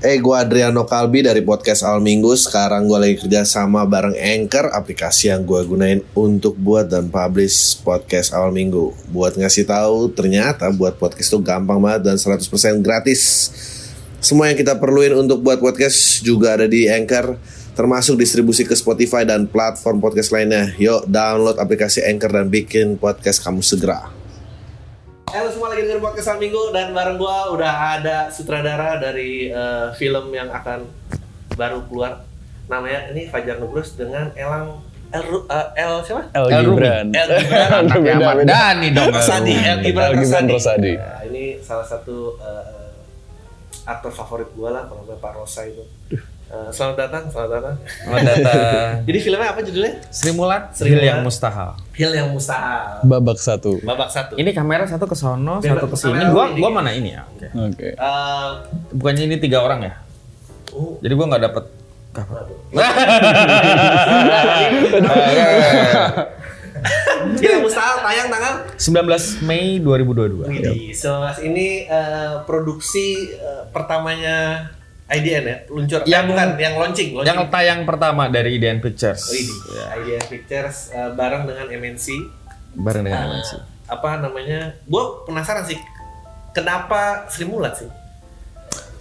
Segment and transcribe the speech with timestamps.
[0.00, 2.32] Eh, gue Adriano Kalbi dari podcast Al Minggu.
[2.32, 7.76] Sekarang gue lagi kerja sama bareng Anchor, aplikasi yang gue gunain untuk buat dan publish
[7.84, 8.96] podcast Al Minggu.
[9.12, 13.20] Buat ngasih tahu, ternyata buat podcast itu gampang banget dan 100% gratis.
[14.24, 17.36] Semua yang kita perluin untuk buat podcast juga ada di Anchor,
[17.76, 20.72] termasuk distribusi ke Spotify dan platform podcast lainnya.
[20.80, 24.19] Yuk, download aplikasi Anchor dan bikin podcast kamu segera.
[25.30, 30.34] Halo semua lagi dengerin podcast Minggu dan bareng gua udah ada sutradara dari eh, film
[30.34, 30.82] yang akan
[31.54, 32.26] baru keluar.
[32.66, 34.82] Namanya ini Fajar Nugrus dengan Elang
[35.14, 36.34] El, eh, El siapa?
[36.34, 37.06] El El Gibran.
[37.14, 37.70] El Gibran.
[37.78, 39.14] Anaknya Ahmad Dhani dong.
[39.14, 40.92] Rosadi, El Gibran El Gibran Rosadi.
[40.98, 45.86] Nah, ini salah satu eh, aktor favorit gua lah, kalau Pak Rosa itu.
[46.10, 46.18] Eh,
[46.50, 47.76] selamat datang, selamat datang.
[47.86, 48.90] Selamat datang.
[49.06, 49.92] Jadi filmnya apa judulnya?
[50.10, 51.06] Sri Mulat, Sri Hil Mulat.
[51.06, 51.70] yang mustahil.
[51.94, 53.06] Hil yang mustahil.
[53.06, 53.78] Babak satu.
[53.80, 54.34] Babak satu.
[54.34, 56.18] Ini kamera satu ke sono, Biar satu ke sini.
[56.28, 57.22] Gua gua mana ini ya?
[57.30, 57.46] Oke.
[57.54, 57.88] Oke.
[57.94, 58.48] Eh,
[58.90, 59.94] Bukannya ini tiga orang ya?
[60.74, 61.64] oh, Jadi gua nggak dapet
[62.10, 62.42] cover.
[62.42, 62.58] waduh.
[67.36, 70.48] Hil yang mustahil tayang tanggal 19 Mei 2022.
[70.48, 71.12] Widih, so
[71.44, 74.64] ini eh, produksi eh, pertamanya
[75.10, 76.00] IDN ya, luncur.
[76.02, 77.28] Yang- eh, bukan, yang launching, launching.
[77.28, 79.26] Yang tayang pertama dari IDN Pictures.
[79.26, 82.06] Widih, Ya, IDN Pictures eh, bareng dengan MNC.
[82.72, 83.50] bareng dengan Eh, MNC.
[83.86, 84.60] apa namanya?
[84.84, 85.74] Gue penasaran sih,
[86.50, 87.90] kenapa Sri Mulat sih?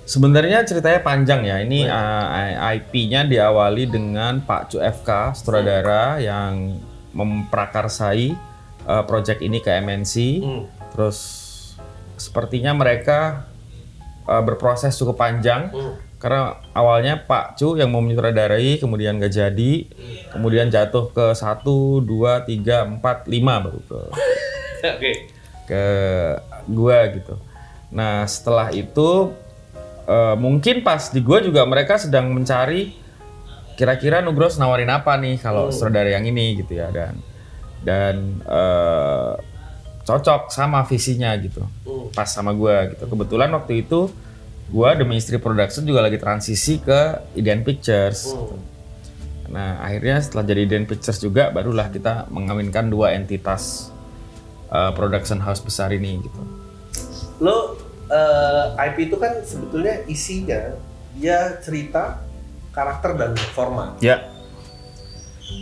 [0.04, 1.62] Sebenarnya ceritanya panjang ya.
[1.62, 2.26] Ini uh,
[2.74, 6.82] IP-nya diawali dengan Pak Cu FK, sutradara yang
[7.14, 8.34] memprakarsai
[8.84, 10.14] uh, project ini ke MNC.
[10.42, 10.66] Hmm.
[10.90, 11.18] Terus
[12.18, 13.46] sepertinya mereka
[14.30, 15.98] uh, berproses cukup panjang Hmm.
[16.22, 16.42] karena
[16.76, 19.74] awalnya Pak Cu yang mau menyutradarai kemudian gak jadi,
[20.30, 24.00] kemudian jatuh ke satu, dua, tiga, empat, lima baru ke
[25.00, 25.12] Oke.
[25.66, 25.84] ke
[26.68, 27.40] gua gitu.
[27.96, 29.32] Nah setelah itu
[30.06, 32.92] eh, mungkin pas di gua juga mereka sedang mencari
[33.80, 37.16] kira-kira Nugros nawarin apa nih kalau saudara yang ini gitu ya dan
[37.80, 39.34] dan eh,
[40.10, 42.10] cocok sama visinya gitu Hmm.
[42.10, 43.06] pas sama gua gitu.
[43.06, 44.10] Kebetulan waktu itu
[44.74, 48.34] gua demi istri production juga lagi transisi ke Idean Pictures.
[48.34, 48.58] Hmm.
[49.50, 53.90] Nah, akhirnya setelah jadi Iden Pictures juga, barulah kita mengawinkan dua entitas
[54.70, 56.42] uh, production house besar ini gitu.
[57.42, 57.74] Lo
[58.10, 60.78] eh, IP itu kan sebetulnya isinya
[61.18, 62.22] dia cerita,
[62.70, 63.98] karakter dan format.
[64.06, 64.30] Ya.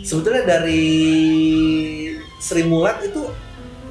[0.04, 0.84] Sebetulnya dari
[2.44, 3.24] Sri Mulat itu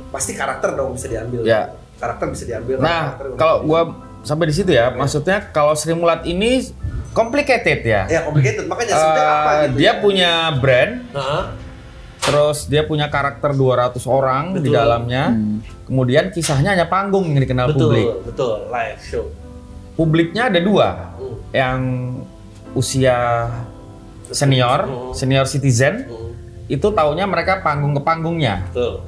[0.10, 1.42] pasti karakter dong bisa diambil.
[1.44, 1.74] Ya.
[1.98, 2.78] Karakter bisa diambil.
[2.78, 3.82] Nah, kalau bisa gua
[4.22, 6.62] sampai di situ ya, maksudnya kalau Sri Mulat ini
[7.12, 8.06] complicated ya.
[8.06, 9.94] Ya complicated, makanya Uh, apa gitu dia ya?
[9.98, 11.44] punya brand, Heeh.
[12.22, 14.76] terus dia punya karakter 200 orang di Betul.
[14.76, 15.24] dalamnya.
[15.88, 18.08] Kemudian kisahnya hanya panggung yang dikenal betul, publik.
[18.28, 19.26] betul, live show.
[19.96, 21.36] Publiknya ada dua, Hmm.
[21.50, 21.80] yang
[22.74, 23.50] usia
[24.30, 25.14] senior, Hmm.
[25.16, 26.36] senior citizen, Hmm,
[26.68, 28.68] itu taunya mereka panggung ke panggungnya.
[28.70, 29.02] Betul.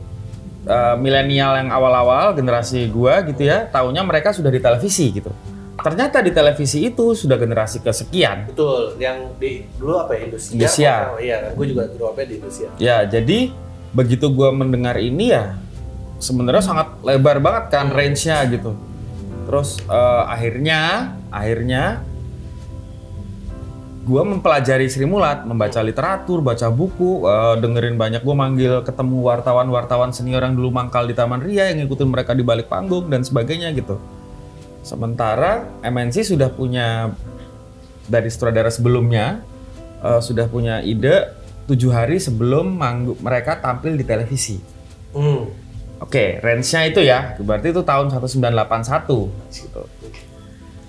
[0.68, 5.31] Eh, milenial yang awal-awal generasi gua gitu ya, taunya mereka sudah di televisi gitu.
[5.80, 8.52] Ternyata di televisi itu sudah generasi kesekian.
[8.52, 10.56] Betul, yang di dulu apa ya Indosiar?
[10.59, 11.02] Indosiar.
[11.16, 12.75] Oh, iya, kan gue juga dulu apa di Indosiar.
[12.75, 13.56] Ya, jadi
[13.96, 15.56] begitu gua mendengar ini ya
[16.20, 18.76] sebenarnya sangat lebar banget kan range-nya gitu.
[19.47, 22.03] Terus eh, akhirnya akhirnya
[24.09, 30.09] gua mempelajari Sri Mulat, membaca literatur, baca buku, eh, dengerin banyak gua manggil ketemu wartawan-wartawan
[30.09, 33.70] senior yang dulu mangkal di Taman Ria yang ngikutin mereka di balik panggung dan sebagainya
[33.78, 34.02] gitu.
[34.81, 37.14] Sementara MNC sudah punya
[38.09, 39.46] dari sutradara sebelumnya
[40.02, 41.30] eh, sudah punya ide
[41.70, 44.58] tujuh hari sebelum manggu, mereka tampil di televisi.
[45.14, 45.53] Hmm.
[46.02, 49.84] Oke, range-nya itu ya, berarti itu tahun 1981 gitu.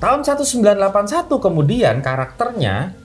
[0.01, 2.97] Tahun 1981 kemudian karakternya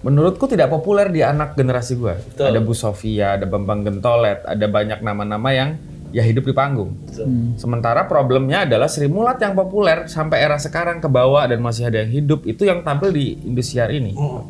[0.00, 2.16] menurutku tidak populer di anak generasi gua.
[2.16, 2.48] Betul.
[2.48, 5.76] Ada Bu Sofia, ada Bambang Gentolet, ada banyak nama-nama yang
[6.10, 6.96] ya hidup di panggung.
[7.06, 7.56] Betul.
[7.60, 12.02] Sementara problemnya adalah Sri Mulat yang populer sampai era sekarang ke bawah dan masih ada
[12.02, 14.16] yang hidup itu yang tampil di Indosiar ini.
[14.16, 14.42] Hmm.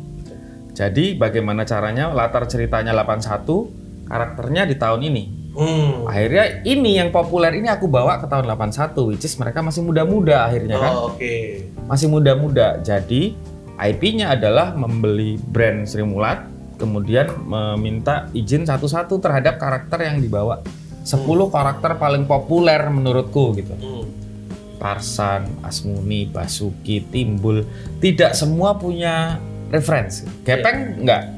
[0.71, 5.23] Jadi bagaimana caranya latar ceritanya 81, karakternya di tahun ini.
[5.51, 6.07] Hmm.
[6.07, 10.47] Akhirnya ini yang populer ini aku bawa ke tahun 81 which is mereka masih muda-muda
[10.47, 10.93] akhirnya kan.
[10.95, 11.35] Oh, oke.
[11.91, 12.79] Masih muda-muda.
[12.79, 13.35] Jadi
[13.81, 16.45] IP-nya adalah membeli brand Sri Mulat
[16.77, 20.61] kemudian meminta izin satu-satu terhadap karakter yang dibawa.
[21.01, 23.73] 10 karakter paling populer menurutku gitu.
[23.73, 24.05] Hmm.
[24.81, 27.61] Parsan, Asmuni, Basuki, Timbul,
[28.01, 29.37] tidak semua punya
[29.69, 30.25] referensi.
[30.41, 31.29] Gepeng enggak.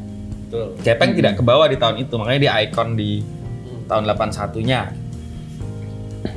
[0.48, 0.68] Betul.
[0.80, 3.20] Gepeng tidak kebawa di tahun itu, makanya dia ikon di
[3.92, 4.82] tahun 81-nya.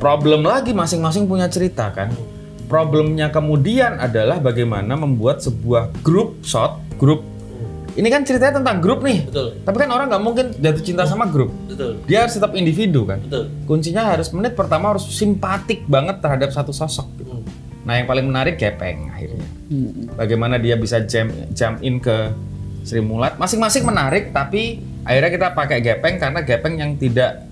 [0.02, 2.10] Problem lagi masing-masing punya cerita kan.
[2.66, 7.22] Problemnya kemudian adalah bagaimana membuat sebuah grup shot, grup
[7.96, 9.24] ini kan ceritanya tentang grup nih.
[9.24, 9.56] Betul.
[9.64, 11.48] Tapi kan orang nggak mungkin jatuh cinta sama grup.
[11.64, 11.96] Betul.
[12.04, 13.24] Dia harus tetap individu kan.
[13.24, 13.48] Betul.
[13.64, 17.08] Kuncinya harus menit pertama harus simpatik banget terhadap satu sosok.
[17.16, 17.32] gitu.
[17.40, 17.44] Hmm.
[17.88, 19.48] Nah yang paling menarik Gepeng akhirnya.
[20.12, 22.36] Bagaimana dia bisa jam jump in ke
[22.84, 23.40] Sri Mulat.
[23.40, 27.45] Masing-masing menarik tapi akhirnya kita pakai Gepeng karena Gepeng yang tidak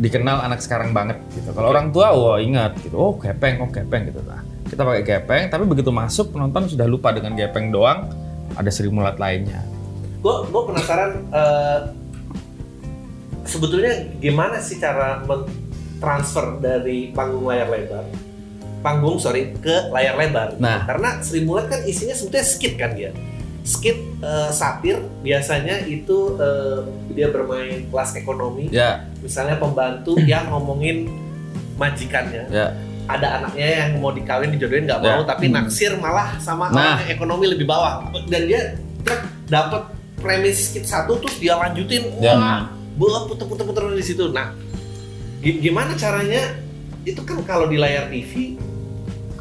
[0.00, 1.52] dikenal anak sekarang banget gitu.
[1.52, 2.96] Kalau orang tua wah ingat gitu.
[2.96, 4.40] Oh Gepeng, oh Gepeng gitu lah.
[4.64, 8.08] Kita pakai Gepeng tapi begitu masuk penonton sudah lupa dengan Gepeng doang.
[8.56, 9.62] Ada Sri Mulat lainnya.
[10.20, 11.80] gue gue penasaran eh,
[13.40, 15.24] sebetulnya gimana sih cara
[15.96, 18.04] transfer dari panggung layar lebar
[18.80, 20.84] panggung sorry ke layar lebar Nah.
[20.84, 23.16] karena Sri Mulat kan isinya sebetulnya skit kan dia
[23.62, 26.80] skit eh, satir biasanya itu eh,
[27.10, 28.68] dia bermain kelas ekonomi.
[28.68, 31.08] Ya, misalnya pembantu yang ngomongin
[31.74, 32.44] majikannya.
[32.48, 32.68] Ya.
[33.04, 35.10] ada anaknya yang mau dikawin dijodohin nggak Ya.
[35.10, 36.78] mau tapi naksir malah sama Nah.
[36.94, 38.06] orang yang ekonomi lebih bawah.
[38.24, 39.82] Dan dia truk dapat
[40.16, 42.06] premis skit satu terus dia lanjutin.
[42.16, 42.32] Ya.
[42.32, 44.30] wah bola puter-puter-puter di situ.
[44.30, 44.54] Nah
[45.38, 46.54] gi- gimana caranya?
[47.02, 48.54] Itu kan kalau di layar TV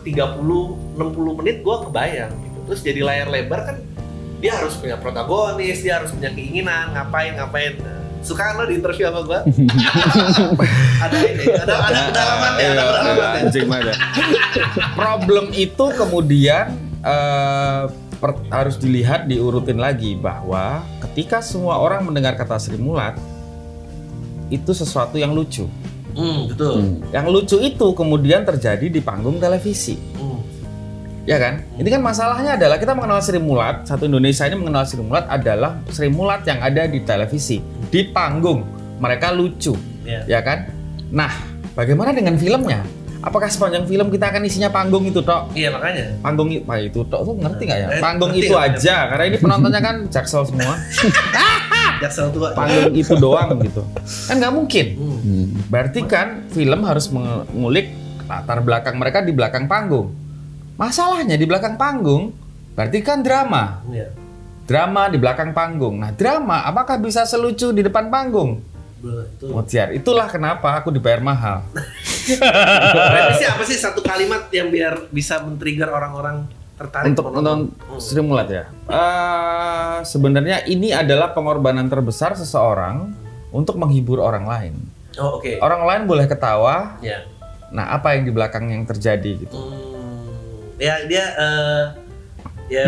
[0.01, 2.57] 30 60 menit gua kebayang gitu.
[2.66, 3.77] Terus jadi layar lebar kan
[4.40, 7.76] dia harus punya protagonis dia harus punya keinginan ngapain ngapain
[8.20, 9.40] suka lo di interview sama gua
[11.08, 13.94] ada ini ada ada kedalaman ya ada Iya, kedalaman ya anjing mah ada.
[14.92, 16.66] Problem itu kemudian
[17.00, 17.84] eh,
[18.20, 23.16] per- harus dilihat diurutin lagi bahwa ketika semua orang mendengar kata Sri Mulat
[24.50, 25.70] itu sesuatu yang lucu.
[26.12, 27.00] Hmm, betul.
[27.16, 29.96] Yang lucu itu kemudian terjadi di panggung televisi.
[31.30, 31.31] Hmm.
[31.31, 31.54] Ya kan?
[31.78, 35.78] Ini kan masalahnya adalah kita mengenal Sri Mulat, satu Indonesia ini mengenal Sri Mulat adalah
[35.94, 37.62] Sri Mulat yang ada di televisi,
[37.94, 38.66] di panggung.
[38.98, 40.26] Mereka lucu, Ya.
[40.26, 40.74] ya kan?
[41.14, 41.30] Nah,
[41.72, 42.81] bagaimana dengan filmnya?
[43.22, 45.54] Apakah sepanjang film kita akan isinya panggung itu tok?
[45.54, 46.18] Iya makanya.
[46.20, 47.88] Panggung itu, Pak, itu tok tuh ngerti nggak ya?
[47.94, 50.74] Eh, Panggung ngerti itu aja, karena ini penontonnya kan jaksel semua.
[52.02, 52.56] Jaksel tua.
[52.56, 53.84] Panggung itu doang gitu,
[54.26, 54.86] kan nggak mungkin.
[54.96, 55.48] Hmm.
[55.68, 57.92] Berarti kan film harus mengulik
[58.24, 60.16] latar belakang mereka di belakang panggung.
[60.80, 62.31] Masalahnya di belakang panggung
[62.72, 63.84] berarti kan drama.
[63.92, 64.16] Iya.
[64.64, 66.00] Drama di belakang panggung.
[66.00, 68.64] Nah, drama apakah bisa selucu di depan panggung?
[69.04, 69.60] Betul.
[69.92, 71.68] Itulah kenapa aku dibayar mahal.
[73.12, 76.48] Revisi apa sih satu kalimat yang biar bisa men-trigger orang-orang
[76.80, 78.64] tertarik Untuk nonton Sri Mulat ya.
[78.88, 83.12] Eh, sebenarnya ini adalah pengorbanan terbesar seseorang
[83.52, 84.74] untuk menghibur orang lain.
[85.20, 85.60] Oh oke.
[85.60, 86.96] Orang lain boleh ketawa.
[87.04, 87.28] Ya.
[87.76, 89.60] Nah, apa yang di belakang yang terjadi gitu?
[89.60, 89.89] Hmm.
[90.80, 91.84] Ya dia eh,
[92.72, 92.84] ya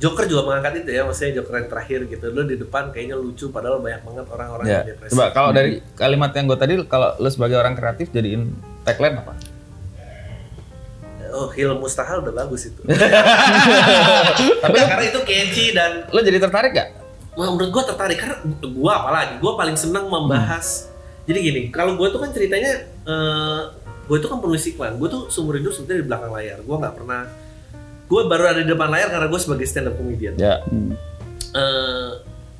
[0.00, 2.24] Joker juga mengangkat itu ya, maksudnya Joker yang terakhir gitu.
[2.32, 5.12] Lo di depan kayaknya lucu padahal banyak banget orang-orang Ya, yang depresi.
[5.12, 8.48] coba kalau dari kalimat yang gue tadi, kalau lu sebagai orang kreatif jadiin
[8.80, 9.36] tagline apa?
[11.30, 12.80] Oh, Hil Mustahil udah bagus itu.
[14.64, 16.88] Tapi lu, karena itu catchy dan lu jadi tertarik gak?
[17.36, 20.90] Menurut gue tertarik karena gue apalagi gue paling seneng membahas
[21.22, 22.72] jadi gini kalau gue tuh kan ceritanya
[23.06, 23.60] eh
[24.10, 26.94] gue itu kan penulis iklan gue tuh seumur hidup sebetulnya di belakang layar gue nggak
[26.98, 27.22] pernah
[28.10, 30.58] gue baru ada di depan layar karena gue sebagai stand up comedian Ya.
[31.50, 32.10] Eh,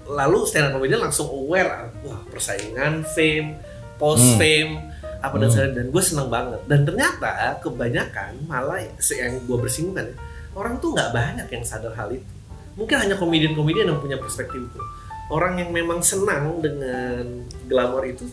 [0.06, 3.58] lalu stand up comedian langsung aware wah persaingan fame
[3.98, 4.38] post Hmm.
[4.38, 4.72] fame
[5.20, 5.52] apa dan Hmm.
[5.52, 10.16] sebagainya dan gue seneng banget dan ternyata kebanyakan malah yang gue bersinggung kan ya,
[10.54, 12.30] orang tuh nggak banyak yang sadar hal itu
[12.74, 14.80] mungkin hanya komedian-komedian yang punya perspektif itu
[15.28, 18.24] orang yang memang senang dengan glamor itu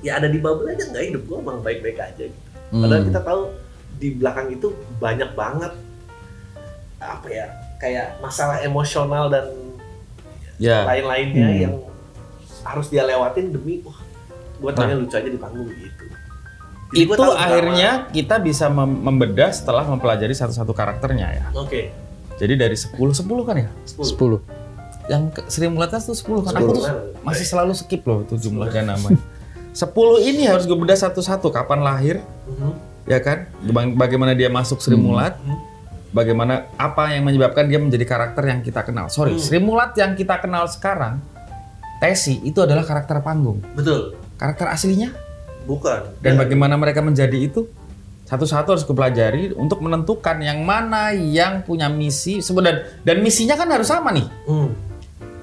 [0.00, 2.40] ya ada di bubble aja nggak hidup gue emang baik-baik aja gitu
[2.70, 3.08] padahal Hmm.
[3.08, 3.42] kita tahu
[3.96, 5.72] di belakang itu banyak banget
[6.98, 9.48] apa ya kayak masalah emosional dan
[10.56, 10.84] Ya.
[10.84, 11.56] lain-lainnya Hmm.
[11.58, 11.74] yang
[12.62, 13.96] harus dia lewatin demi wah
[14.54, 16.04] gue taunya lucu aja di panggung gitu
[16.90, 21.44] Jadi Itu akhirnya kita bisa mem- membedah setelah mempelajari satu-satu karakternya ya.
[21.54, 21.86] oke
[22.34, 23.70] Jadi dari 10 10 kan ya?
[23.86, 24.42] 10 10.
[25.06, 27.22] Yang Sri Mulatnya tuh 10 kan aku tuh 10.
[27.22, 29.22] masih selalu skip loh itu jumlahnya namanya.
[29.80, 29.88] 10
[30.22, 32.72] ini harus gue bedah satu-satu kapan lahir, Mhm.
[33.06, 33.48] ya kan?
[33.64, 35.40] Bag- Bagaimana dia masuk Sri Mulat?
[35.40, 35.56] Hmm.
[36.10, 39.08] Bagaimana apa yang menyebabkan dia menjadi karakter yang kita kenal?
[39.08, 39.40] Sorry, Hmm.
[39.40, 41.22] Sri Mulat yang kita kenal sekarang,
[41.98, 43.60] Tesi itu adalah karakter panggung.
[43.72, 45.12] betul Karakter aslinya
[45.62, 46.38] bukan dan Ya.
[46.40, 47.68] bagaimana mereka menjadi itu
[48.24, 53.84] satu-satu harus kupelajari untuk menentukan yang mana yang punya misi sebenarnya dan misinya kan harus
[53.86, 54.24] sama nih.
[54.44, 54.72] Hmm.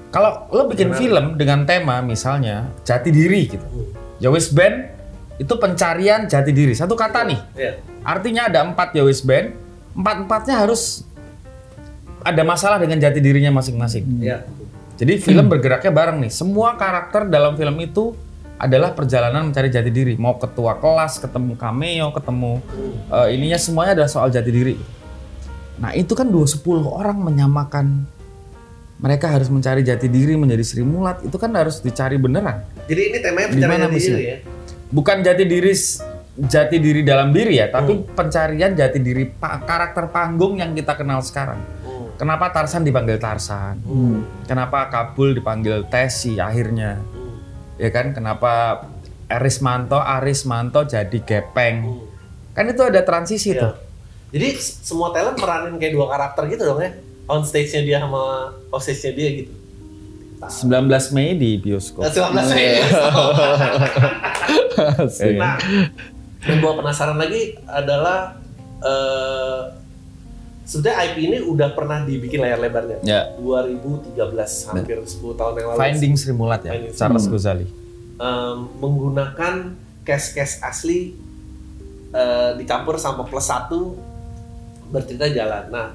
[0.08, 0.98] Kalau lo bikin Gimana?
[0.98, 3.62] film dengan tema misalnya jati diri gitu.
[3.62, 3.86] Hmm.
[4.18, 4.90] Yowis Band
[5.38, 6.74] itu pencarian jati diri.
[6.74, 7.40] Satu kata nih.
[7.54, 7.72] ya
[8.02, 9.54] Artinya ada empat Yowis Band.
[9.94, 11.06] Empat-empatnya harus
[12.22, 14.04] ada masalah dengan jati dirinya masing-masing.
[14.22, 14.42] ya
[14.98, 16.32] Jadi film bergeraknya bareng nih.
[16.34, 18.14] Semua karakter dalam film itu
[18.58, 20.18] adalah perjalanan mencari jati diri.
[20.18, 22.52] Mau ketua kelas, ketemu cameo, ketemu
[23.14, 24.74] eh, ininya semuanya adalah soal jati diri.
[25.78, 28.02] Nah itu kan 210 orang menyamakan
[28.98, 32.66] mereka harus mencari jati diri menjadi Sri Mulat itu kan harus dicari beneran.
[32.88, 34.16] Jadi ini temanya pencarian mestinya?
[34.16, 34.38] diri ya.
[34.88, 35.72] Bukan jati diri
[36.38, 38.04] jati diri dalam diri ya, tapi Hmm.
[38.14, 41.60] pencarian jati diri pa- karakter panggung yang kita kenal sekarang.
[41.82, 42.14] Hmm.
[42.16, 43.82] Kenapa Tarsan dipanggil Tarsan?
[43.82, 44.24] Hmm.
[44.44, 46.96] Kenapa Kabul dipanggil Tesi akhirnya?
[46.96, 47.36] Hmm.
[47.76, 48.10] Ya kan?
[48.10, 48.82] Kenapa
[49.28, 51.76] Arismanto Arismanto jadi Gepeng?
[51.84, 52.06] Hmm.
[52.54, 53.60] Kan itu ada transisi Iya.
[53.60, 53.74] tuh.
[54.28, 56.90] Jadi semua talent meranin kayak dua karakter gitu dong ya.
[57.26, 58.22] On stage-nya dia sama
[58.68, 59.52] off stage-nya dia gitu.
[60.38, 62.06] 19 Mei di bioskop.
[62.06, 62.70] Nah, 19 Mei.
[64.78, 65.42] Iya.
[65.42, 65.58] Nah,
[66.46, 68.38] yang gua penasaran lagi adalah
[68.78, 69.74] eh
[70.62, 73.02] sebenarnya IP ini udah pernah dibikin layar lebarnya.
[73.02, 73.34] Ya.
[73.42, 74.14] 2013
[74.70, 75.78] hampir 10 tahun yang lalu.
[75.80, 77.34] Finding Sri Mulat ya, Finding Charles Mulat.
[77.34, 77.66] Ghazali.
[78.18, 79.54] Em, menggunakan
[80.06, 81.16] cast-cast asli
[82.14, 83.96] eh, dicampur sama plus satu
[84.92, 85.64] bercerita jalan.
[85.72, 85.88] Nah,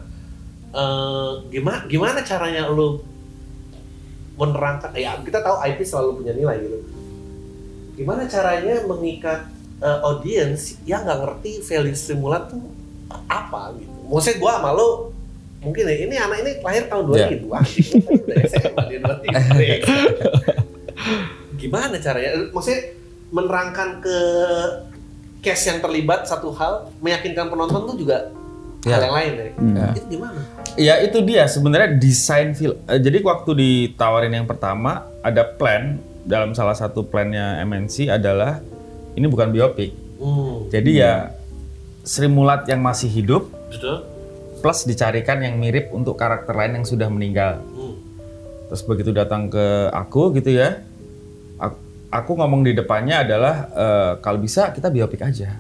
[0.76, 3.13] eh, gimana gimana caranya lu
[4.44, 4.92] menerangkan?
[4.94, 6.78] Ya kita tahu IP selalu punya nilai gitu.
[7.94, 9.48] Gimana caranya mengikat
[9.80, 12.64] eh, audiens yang nggak ngerti value stimulat tuh
[13.30, 13.94] apa gitu?
[14.10, 14.90] Maksudnya gua sama lu
[15.64, 17.28] mungkin ya ini anak ini lahir tahun 2000 Ya.
[17.48, 20.12] wah gila, kan udah SMA dia 2003
[21.64, 22.30] gimana caranya?
[22.52, 22.82] Maksudnya
[23.32, 24.18] menerangkan ke
[25.40, 28.32] cast yang terlibat satu hal, meyakinkan penonton tuh juga
[28.84, 29.00] Ya.
[29.00, 29.44] hal yang lain ya.
[29.44, 29.88] Ya.
[29.96, 30.40] Itu gimana?
[30.74, 32.76] Ya itu dia sebenarnya desain film.
[32.84, 38.60] eh, jadi waktu ditawarin yang pertama ada plan dalam salah satu plannya MNC adalah
[39.14, 39.92] ini bukan biopik.
[40.18, 41.32] Hmm, Jadi ya
[42.04, 44.04] Sri Mulat yang masih hidup betul.
[44.60, 47.60] plus dicarikan yang mirip untuk karakter lain yang sudah meninggal.
[47.72, 47.96] Hmm.
[48.68, 50.82] Terus begitu datang ke aku gitu ya,
[51.56, 51.78] aku,
[52.10, 55.56] aku ngomong di depannya adalah eh, kalau bisa kita biopik aja.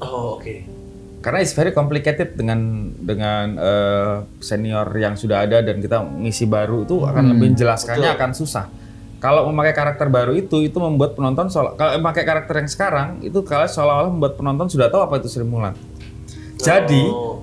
[0.00, 0.83] Oh oke.
[1.24, 6.84] Karena it's very complicated dengan dengan eh, senior yang sudah ada dan kita misi baru
[6.84, 8.18] itu akan lebih menjelaskannya betul.
[8.20, 8.66] akan susah.
[9.24, 13.40] Kalau memakai karakter baru itu itu membuat penonton soal kalau memakai karakter yang sekarang itu
[13.40, 15.72] kalau seolah-olah membuat penonton sudah tahu apa itu Sri Mulat.
[16.60, 17.40] Jadi Oh,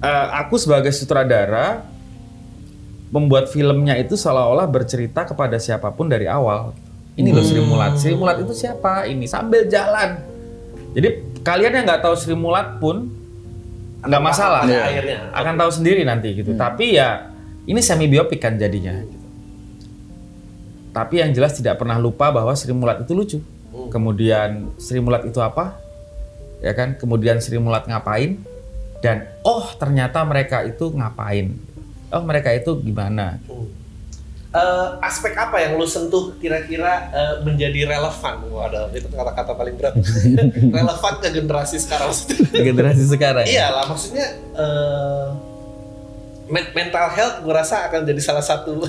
[0.00, 1.84] eh, aku sebagai sutradara
[3.12, 6.72] membuat filmnya itu seolah-olah bercerita kepada siapa pun dari awal.
[7.12, 8.00] Ini loh Sri Mulat.
[8.00, 9.04] Sri Mulat itu siapa?
[9.04, 10.16] Ini sambil jalan.
[10.96, 13.12] Jadi kalian yang nggak tahu Sri Mulat pun
[14.00, 14.64] nggak masalah.
[14.64, 14.82] Iya.
[14.88, 15.18] akhirnya.
[15.36, 16.56] Akan tahu sendiri nanti gitu.
[16.56, 17.28] Tapi ya
[17.68, 18.96] ini semi biopik kan jadinya.
[19.04, 19.26] gitu.
[20.94, 23.38] Tapi yang jelas tidak pernah lupa bahwa Sri Mulat itu lucu.
[23.70, 23.92] Hmm.
[23.92, 25.76] Kemudian Sri Mulat itu apa?
[26.64, 26.96] Ya kan?
[26.96, 28.40] Kemudian Sri Mulat ngapain?
[29.04, 31.52] Dan oh ternyata mereka itu ngapain?
[32.08, 33.36] Oh mereka itu gimana?
[33.44, 33.83] Hmm.
[34.54, 38.38] Eh, aspek apa yang lu sentuh kira-kira eh, menjadi relevan?
[38.46, 39.98] Waduh, itu kata-kata paling berat.
[40.78, 42.14] relevan ke generasi sekarang.
[42.54, 43.42] Generasi sekarang.
[43.44, 44.30] Iya lah, maksudnya
[46.46, 48.78] men- mental health gue rasa akan jadi salah satu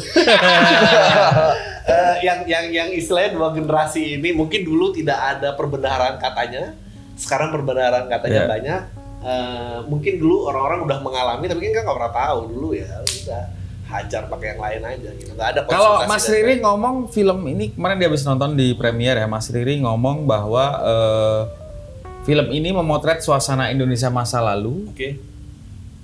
[1.89, 6.77] eh, yang yang yang istilahnya dua generasi ini mungkin dulu tidak ada perbendaharaan katanya,
[7.15, 8.50] sekarang perbendaharaan katanya Iya.
[8.50, 8.81] banyak.
[9.25, 13.43] Eh, mungkin dulu orang-orang udah mengalami, tapi kan nggak pernah tahu dulu ya, udah
[13.95, 15.31] hajar pakai yang lain aja gitu.
[15.31, 19.27] Nggak ada Kalau Mas Riri ngomong film ini kemarin dia habis nonton di premiere ya
[19.27, 21.41] Mas Riri ngomong bahwa eh,
[22.23, 25.15] film ini memotret suasana Indonesia masa lalu Oke.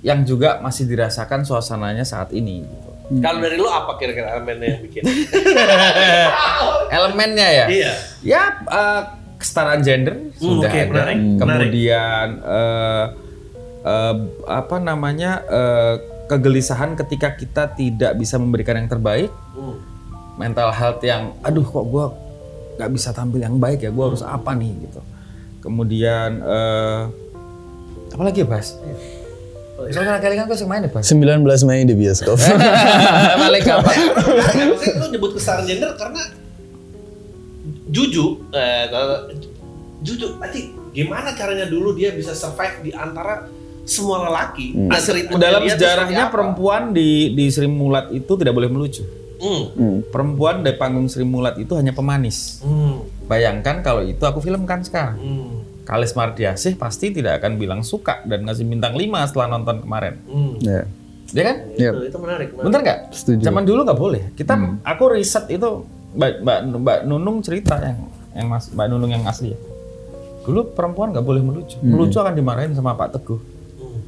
[0.00, 2.62] yang juga masih dirasakan suasananya saat ini.
[2.62, 2.90] gitu.
[3.20, 5.02] Kalau dari lu apa kira-kira elemennya yang bikin?
[6.96, 7.92] Elemennya ya, iya.
[8.22, 9.02] ya eh,
[9.36, 10.88] kesetaraan gender Hmm, sudah oke, ada.
[10.90, 11.38] menarik, menarik.
[11.40, 13.04] Kemudian eh,
[13.82, 14.14] eh,
[14.46, 15.94] apa namanya eh,
[16.24, 19.76] kegelisahan ketika kita tidak bisa memberikan yang terbaik Hmm.
[20.34, 22.04] mental health yang aduh kok gue
[22.74, 25.00] nggak bisa tampil yang baik ya gue harus apa nih gitu
[25.60, 27.00] kemudian eh
[28.10, 28.76] apa lagi ya Bas?
[29.82, 31.04] Soalnya kali kan gue sih main ya Bas?
[31.04, 32.36] 19 Mei di bioskop.
[33.42, 33.96] Balik kapan?
[34.68, 36.22] Maksudnya lu nyebut kesetaraan gender karena
[37.88, 39.28] Juju, eh, kalau-
[40.00, 40.60] Juju, Aci,
[40.90, 43.46] gimana caranya dulu dia bisa survive di antara
[43.82, 44.74] semua lelaki?
[44.74, 44.88] Hmm.
[44.88, 49.02] Nah, ritmenya Dalam sejarahnya perempuan di di Sri Mulat itu tidak boleh melucu.
[49.42, 49.64] Hmm.
[49.74, 49.96] Hmm.
[50.06, 52.62] Perempuan di panggung Sri Mulat itu hanya pemanis.
[52.62, 53.02] Hmm.
[53.26, 55.18] Bayangkan kalau itu aku filmkan sekarang.
[55.18, 55.50] Hmm.
[55.82, 60.14] Kalis Mardiasih pasti tidak akan bilang suka dan ngasih bintang 5 setelah nonton kemarin.
[60.30, 60.54] Hmm.
[60.62, 60.86] Ya,
[61.32, 61.56] Ya kan?
[61.72, 61.92] Itu, Yep.
[62.12, 62.48] itu menarik.
[62.52, 62.66] menarik.
[62.68, 62.98] Bener nggak?
[63.16, 63.40] setuju.
[63.40, 64.22] Zaman dulu nggak boleh.
[64.36, 64.52] Kita,
[64.84, 65.68] aku riset itu
[66.12, 67.98] Mbak, Mbak, Mbak Nunung cerita yang
[68.36, 69.58] yang mas, Mbak Nunung yang asli ya.
[70.44, 71.80] Dulu perempuan nggak boleh melucu.
[71.80, 73.40] Melucu akan dimarahin sama Pak Teguh.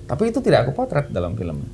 [0.05, 0.11] Hmm.
[0.11, 1.69] Tapi itu tidak aku potret dalam filmnya.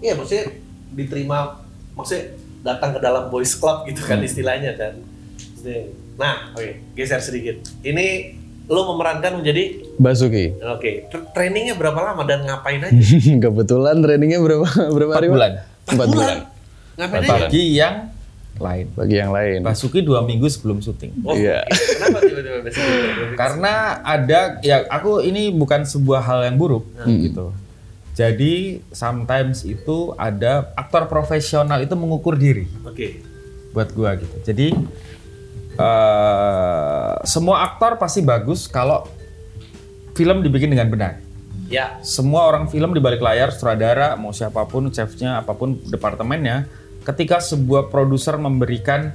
[0.00, 0.48] Iya, maksudnya
[0.92, 1.60] diterima,
[1.92, 4.96] maksudnya datang ke dalam boys club gitu kan istilahnya kan.
[6.16, 7.60] Nah, oke, geser sedikit.
[7.82, 8.32] Ini
[8.66, 10.56] lo memerankan menjadi Basuki.
[10.56, 10.90] oke.
[11.06, 12.90] tra- Trainingnya berapa lama dan ngapain aja?
[13.44, 15.28] Kebetulan trainingnya berapa berapa hari?
[15.30, 15.52] Bulan.
[15.86, 16.36] Empat bulan.
[16.96, 17.30] Ngapain aja?
[17.46, 17.94] Bagi yang
[18.56, 18.86] lain.
[18.92, 19.60] Bagi yang lain.
[19.60, 21.12] Basuki dua minggu sebelum syuting.
[21.22, 21.62] Oh, Iya.
[21.62, 21.76] oke.
[21.96, 22.84] Kenapa tiba-tiba besok?
[23.34, 27.52] Karena ada ya aku ini bukan sebuah hal yang buruk gitu.
[28.16, 33.20] Jadi sometimes itu ada aktor profesional itu mengukur diri Oke.
[33.70, 34.32] buat gua gitu.
[34.40, 34.72] Jadi
[35.76, 39.04] eh semua aktor pasti bagus kalau
[40.16, 41.12] film dibikin dengan benar.
[41.66, 41.98] Ya.
[42.00, 46.70] Semua orang film di balik layar, sutradara, mau siapa pun, chefnya, apa pun departemennya,
[47.06, 49.14] ketika sebuah produser memberikan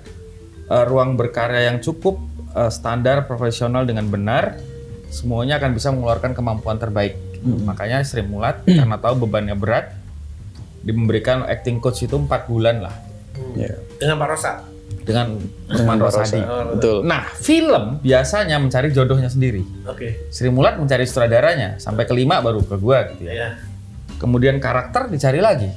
[0.71, 2.17] eh, ruang berkarya yang cukup
[2.55, 4.55] eh, standar profesional dengan benar,
[5.11, 7.19] semuanya akan bisa mengeluarkan kemampuan terbaik.
[7.43, 9.91] Makanya Sri Mulat karena tahu bebannya berat,
[10.81, 12.95] diberikan acting coach itu empat bulan lah
[13.55, 13.73] Iya.
[13.97, 14.53] Dengan Pak Rosa.
[15.01, 15.27] dengan
[15.97, 16.21] Rosa.
[16.21, 16.39] Rosadi.
[16.77, 16.97] Betul.
[17.09, 19.65] Nah, film biasanya mencari jodohnya sendiri.
[19.89, 20.29] Oke.
[20.29, 23.33] Sri Mulat mencari sutradaranya sampai kelima baru ke gua gitu ya.
[23.33, 23.49] Ya.
[24.21, 25.73] Kemudian karakter dicari lagi.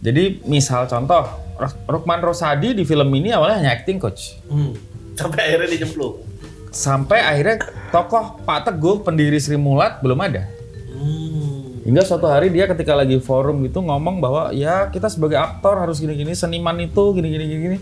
[0.00, 1.46] Jadi misal contoh
[1.88, 4.36] Rukman Rosadi di film ini awalnya hanya acting coach.
[4.46, 4.76] Hmm.
[5.16, 6.20] Sampai akhirnya dijemplung.
[6.68, 10.44] Sampai akhirnya tokoh Pak Teguh pendiri Sri Mulat belum ada.
[10.92, 11.80] Hmm.
[11.88, 15.96] Hingga suatu hari dia ketika lagi forum itu ngomong bahwa ya kita sebagai aktor harus
[15.96, 17.78] gini-gini, seniman itu gini-gini gini.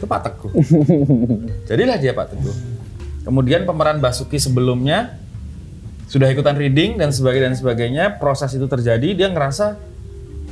[0.00, 0.52] Itu Pak Teguh.
[1.68, 2.56] Jadilah dia Pak Teguh.
[3.28, 5.20] Kemudian pemeran Basuki sebelumnya
[6.08, 8.04] sudah ikutan reading dan sebagainya dan sebagainya.
[8.16, 9.91] Proses itu terjadi, dia ngerasa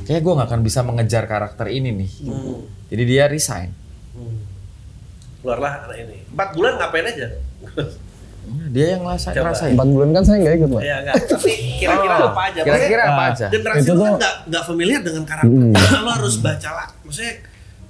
[0.07, 2.11] kayak gue nggak akan bisa mengejar karakter ini nih.
[2.27, 2.65] Hmm.
[2.91, 3.69] Jadi dia resign.
[4.15, 4.37] Hmm.
[5.41, 6.17] Keluarlah anak ini.
[6.29, 7.27] Empat bulan ngapain aja?
[8.71, 9.35] Dia yang ngerasain.
[9.37, 9.73] Ngerasain.
[9.77, 10.81] Empat bulan kan saya nggak ikut, Pak.
[10.81, 11.15] ya enggak.
[11.29, 12.61] Tapi kira-kira Oh, apa aja?
[12.65, 13.45] Kira-kira apa aja?
[13.53, 15.49] generasi Itu lu kan nggak nggak familiar dengan karakter.
[15.49, 15.73] Hmm.
[16.05, 16.87] lo harus baca lah.
[17.05, 17.33] Maksudnya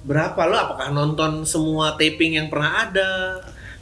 [0.04, 0.56] berapa lo?
[0.56, 3.10] Apakah nonton semua taping yang pernah ada?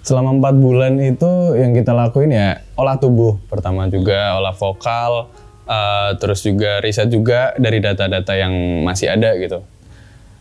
[0.00, 5.28] Selama empat bulan itu yang kita lakuin ya olah tubuh pertama juga, olah vokal,
[5.70, 8.52] eh, terus juga riset juga dari data-data yang
[8.82, 9.62] masih ada gitu.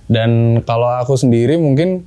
[0.09, 2.01] Dan kalau aku sendiri mungkin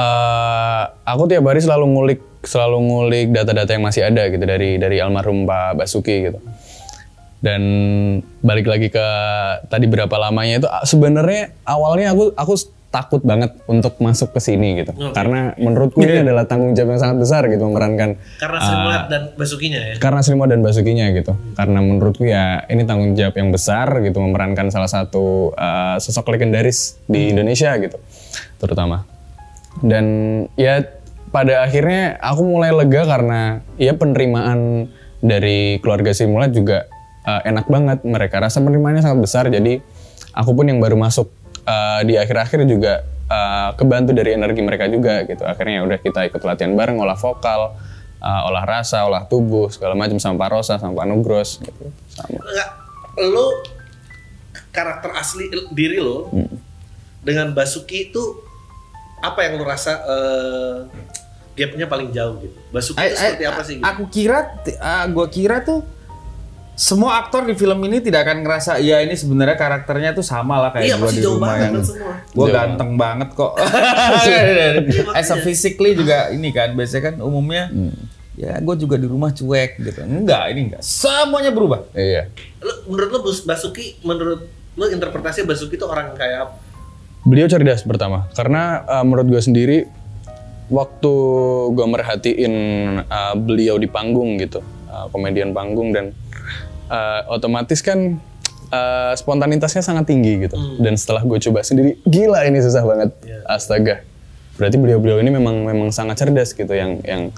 [0.00, 4.96] eh, aku tiap hari selalu ngulik selalu ngulik data-data yang masih ada gitu dari dari
[5.04, 6.40] almarhum Pak Basuki gitu.
[7.38, 7.62] Dan
[8.42, 9.06] balik lagi ke
[9.70, 12.54] tadi berapa lamanya itu sebenarnya awalnya aku aku
[12.88, 14.96] takut banget untuk masuk ke sini gitu.
[14.96, 15.12] Oke.
[15.12, 19.22] Karena menurutku ini adalah tanggung jawab yang sangat besar gitu memerankan Karena Sri Mulat dan
[19.36, 19.94] Basukinya ya.
[20.00, 21.32] karena Srimo dan Basukinya gitu.
[21.52, 26.96] Karena menurutku ya ini tanggung jawab yang besar gitu memerankan salah satu uh, sosok legendaris
[27.04, 28.00] di Indonesia gitu,
[28.56, 29.04] terutama.
[29.84, 30.06] Dan
[30.56, 30.80] ya
[31.28, 34.88] pada akhirnya aku mulai lega karena ya penerimaan
[35.20, 36.88] dari keluarga Simulat juga
[37.28, 37.98] uh, enak banget.
[38.00, 39.44] Mereka rasa penerimaannya sangat besar.
[39.52, 39.78] Jadi
[40.34, 41.30] aku pun yang baru masuk
[41.68, 45.44] uh, di akhir-akhir juga uh, kebantu dari energi mereka juga gitu.
[45.44, 47.76] Akhirnya udah kita ikut latihan bareng olah vokal,
[48.18, 51.92] uh, olah rasa, olah tubuh segala macam sama Pak Rosa sama Pak Nugros gitu.
[52.08, 52.40] Sama.
[52.40, 52.68] Enggak.
[53.20, 53.46] Lo
[54.72, 56.54] karakter asli diri lo Hmm.
[57.20, 58.22] dengan Basuki itu
[59.18, 60.76] apa yang lo rasa eh,
[61.58, 62.54] gapnya paling jauh gitu?
[62.70, 63.74] Basuki itu I- I- seperti apa sih?
[63.82, 63.84] Gitu?
[63.84, 64.38] Aku kira,
[64.78, 65.82] uh, gue kira tuh
[66.78, 70.70] semua aktor di film ini tidak akan ngerasa ya ini sebenarnya karakternya tuh sama lah
[70.70, 72.14] kayak Iya gue di rumah yang kan semua.
[72.22, 73.52] gue Jauh ganteng banget kok.
[75.18, 77.98] As a physically juga ini kan biasanya kan umumnya Hmm.
[78.34, 79.98] ya gue juga di rumah cuek gitu.
[80.00, 81.82] Enggak ini enggak semuanya berubah.
[81.90, 82.30] Iya.
[82.58, 86.54] Lo, menurut lo Bus- Basuki, menurut lo interpretasi Basuki itu orang kayak apa?
[87.20, 89.78] Beliau cerdas pertama, karena uh, menurut gue sendiri
[90.68, 91.12] waktu
[91.68, 92.54] gue merhatiin
[93.02, 96.16] uh, beliau di panggung gitu, uh, komedian panggung dan
[96.88, 98.18] uh, otomatis kan
[98.72, 100.56] uh, spontanitasnya sangat tinggi gitu.
[100.80, 103.12] Dan setelah gue coba sendiri, gila ini susah banget,
[103.46, 104.02] astaga.
[104.58, 107.30] Berarti beliau-beliau ini memang memang sangat cerdas gitu, yang yang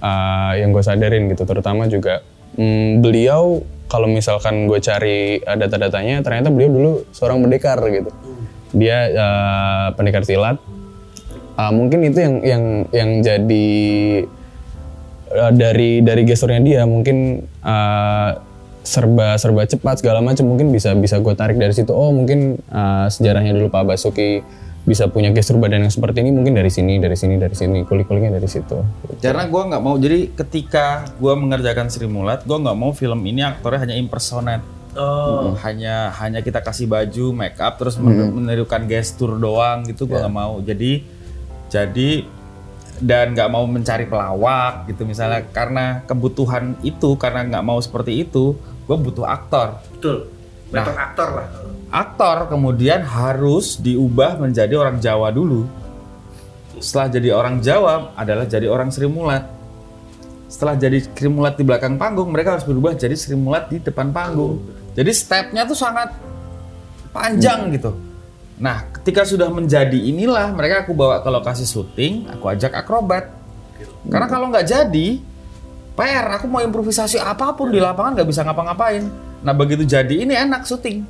[0.00, 2.24] uh, yang gue sadarin gitu, terutama juga
[2.56, 3.60] mm, beliau
[3.92, 8.08] kalau misalkan gue cari uh, data-datanya, ternyata beliau dulu seorang pendekar gitu.
[8.72, 10.56] Dia eh, pendekar silat.
[11.60, 13.68] Ah, mungkin itu yang yang yang jadi
[15.32, 18.30] eh, dari dari gesturnya dia mungkin eh,
[18.82, 21.90] serba serba cepat segala macam mungkin bisa bisa gue tarik dari situ.
[21.94, 24.44] Oh mungkin eh, sejarahnya dulu Pak Basuki
[24.82, 28.34] bisa punya gestur badan yang seperti ini mungkin dari sini dari sini dari sini kulik-kuliknya
[28.34, 28.82] dari situ.
[29.22, 33.46] Karena gue nggak mau jadi ketika gue mengerjakan Sri Mulat, gue nggak mau film ini
[33.46, 34.82] aktornya hanya impersonate.
[34.92, 40.28] Oh, hanya hanya kita kasih baju make up terus men- menirukan gestur doang gitu gua
[40.28, 40.60] nggak mau.
[40.60, 41.00] Jadi
[41.72, 42.28] jadi
[43.02, 48.54] dan nggak mau mencari pelawak gitu misalnya karena kebutuhan itu karena nggak mau seperti itu
[48.86, 50.30] gue butuh aktor betul.
[50.72, 51.48] Metode aktor lah.
[51.92, 55.68] aktor kemudian harus diubah menjadi orang Jawa dulu
[56.82, 59.46] setelah jadi orang Jawa adalah jadi orang Sri Mulat.
[60.50, 64.10] Setelah jadi Sri Mulat di belakang panggung, mereka harus berubah jadi Sri Mulat di depan
[64.10, 64.58] panggung.
[64.98, 66.10] Jadi stepnya tuh sangat
[67.14, 67.94] panjang gitu.
[68.60, 73.32] Nah, ketika sudah menjadi inilah, mereka aku bawa ke lokasi syuting, aku ajak akrobat.
[74.06, 75.08] Karena kalau nggak jadi,
[75.92, 79.04] PR, aku mau improvisasi apa pun di lapangan nggak bisa ngapa-ngapain.
[79.42, 81.02] Nah, begitu jadi ini enak syuting.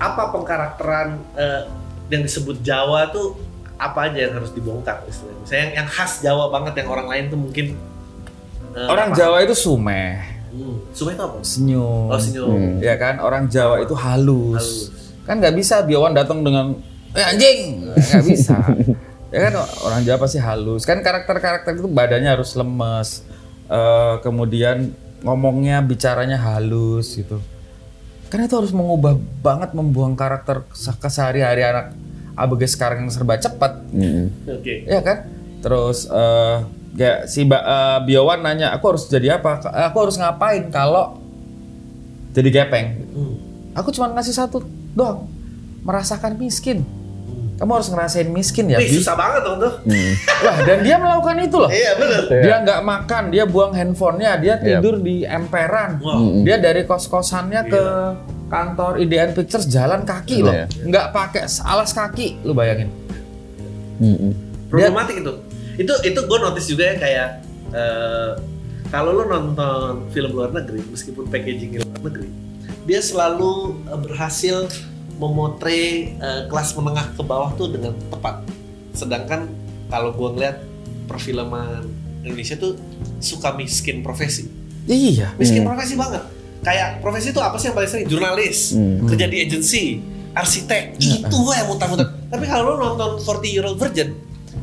[0.00, 1.62] Apa pengkarakteran eh,
[2.08, 3.36] yang disebut Jawa tuh
[3.76, 5.40] apa aja yang harus dibongkar istilahnya?
[5.44, 7.66] Misalnya yang, yang khas Jawa banget yang orang lain tuh mungkin
[8.72, 9.18] eh, Orang apa?
[9.18, 10.78] Jawa itu sumeh, Hmm.
[10.94, 11.36] Sumai itu apa?
[11.42, 12.06] senyum.
[12.14, 12.78] Oh senyum.
[12.78, 14.54] Ya kan, orang Jawa itu halus.
[14.62, 15.03] Halus.
[15.24, 16.76] Kan nggak bisa Biawan datang dengan
[17.10, 17.58] eh anjing,
[17.88, 18.56] nggak bisa.
[19.34, 20.84] ya kan orang Jawa pasti halus.
[20.84, 23.24] Kan karakter-karakter itu badannya harus lemes.
[23.64, 24.92] Eh, kemudian
[25.24, 27.40] ngomongnya, bicaranya halus gitu.
[28.28, 31.94] Kan itu harus mengubah banget membuang karakter se- kesehari-hari anak
[32.34, 33.80] ABG sekarang yang serba cepat.
[34.44, 34.84] Oke.
[34.84, 35.24] Ya kan?
[35.62, 36.56] Terus eh
[36.94, 39.62] kayak si Ba- eh, Biawan nanya, aku harus jadi apa?
[39.88, 41.16] Aku harus ngapain kalau
[42.34, 43.00] jadi gepeng?
[43.14, 43.34] Hmm.
[43.72, 45.28] Aku cuma ngasih satu doang.
[45.84, 46.86] Merasakan miskin.
[47.54, 48.98] Kamu harus ngerasain miskin ya, Ih, Bi.
[48.98, 49.72] susah banget dong tuh.
[50.44, 51.70] Wah, dan dia melakukan itu loh.
[51.70, 52.22] Iya bener.
[52.42, 56.02] Dia nggak makan, dia buang handphonenya, dia tidur di emperan.
[56.02, 56.42] Wow.
[56.42, 57.82] Dia dari kos-kosannya ke
[58.50, 60.50] kantor IDN Pictures jalan kaki loh.
[60.50, 60.66] Iya.
[60.66, 62.90] Nggak pakai alas kaki, lu bayangin.
[64.66, 65.32] Problematik itu.
[65.78, 67.28] Itu itu gue notice juga ya kayak
[67.70, 68.30] eh,
[68.90, 72.28] kalau lo nonton film luar negeri meskipun packaging luar negeri,
[72.84, 74.56] dia selalu eh, berhasil
[75.16, 78.44] memotret eh, kelas menengah ke bawah tuh dengan tepat.
[78.94, 79.50] Sedangkan
[79.88, 80.56] kalau gue ngeliat
[81.06, 81.84] perfilman
[82.24, 82.80] Indonesia tuh
[83.20, 84.48] suka miskin profesi.
[84.88, 85.32] Iya.
[85.36, 86.24] Miskin profesi banget.
[86.64, 88.06] Kayak profesi itu apa sih yang paling sering?
[88.08, 88.72] Jurnalis,
[89.04, 90.00] kerja di agensi,
[90.32, 92.08] arsitek, itu yang muter-muter.
[92.32, 94.16] Tapi kalau lo nonton 40 Year Old Virgin,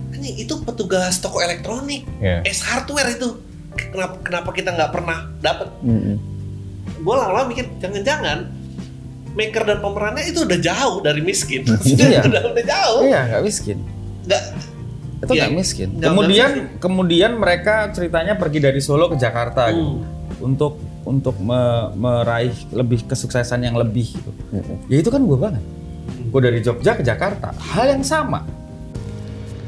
[0.10, 2.42] kan itu petugas toko elektronik, Iya.
[2.42, 3.38] es hardware itu.
[3.72, 5.70] Kenapa, kenapa kita nggak pernah dapet?
[6.98, 8.46] Gue lama-lama mikir, jangan-jangan
[9.32, 11.64] maker dan pemerannya itu udah jauh dari miskin.
[11.88, 12.22] Iya.
[12.24, 13.00] udah, udah jauh.
[13.02, 13.78] Iya, nggak miskin.
[14.24, 14.44] Nggak,
[15.22, 15.90] Itu Iya, nggak miskin.
[15.92, 20.02] nggak- kemudian nggak kemudian mereka ceritanya pergi dari Solo ke Jakarta gitu.
[20.02, 20.04] Hmm.
[20.42, 24.32] untuk untuk me- meraih lebih kesuksesan yang lebih gitu.
[24.88, 25.62] Ya itu kan gue banget.
[26.28, 28.42] Gue dari Jogja ke Jakarta, hal yang sama.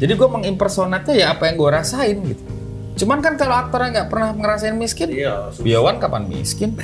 [0.00, 2.42] Jadi gue mengimpersonatnya ya apa yang gue rasain gitu.
[3.04, 5.52] Cuman kan kalau aktornya nggak pernah ngerasain miskin, Iya.
[5.60, 6.76] Biawan kapan miskin?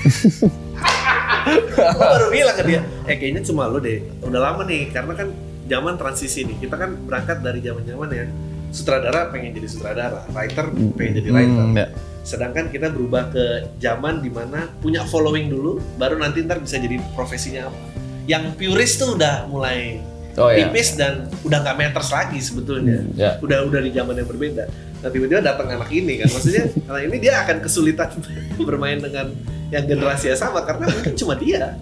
[1.77, 4.05] Gue baru bilang ke dia, eh kayaknya cuma lu deh.
[4.25, 5.29] Udah lama nih, karena kan
[5.69, 6.57] zaman transisi nih.
[6.61, 8.25] Kita kan berangkat dari zaman-zaman ya
[8.75, 11.65] sutradara pengen jadi sutradara, writer pengen jadi writer.
[11.65, 11.87] Hmm, ya.
[12.27, 13.45] Sedangkan kita berubah ke
[13.79, 17.79] zaman di mana punya following dulu, baru nanti ntar bisa jadi profesinya apa.
[18.27, 20.03] Yang purist tuh udah mulai
[20.37, 20.69] Oh ya.
[20.69, 23.01] tipis dan udah nggak matters lagi sebetulnya.
[23.17, 23.41] ya.
[23.41, 24.69] Udah udah di zaman yang berbeda.
[25.01, 28.09] Nah tiba-tiba datang anak ini kan, maksudnya anak ini dia akan kesulitan
[28.61, 29.33] bermain dengan
[29.73, 31.75] yang generasi yang sama karena mungkin cuma dia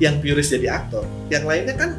[0.00, 1.04] yang purist jadi aktor.
[1.28, 1.90] Yang lainnya kan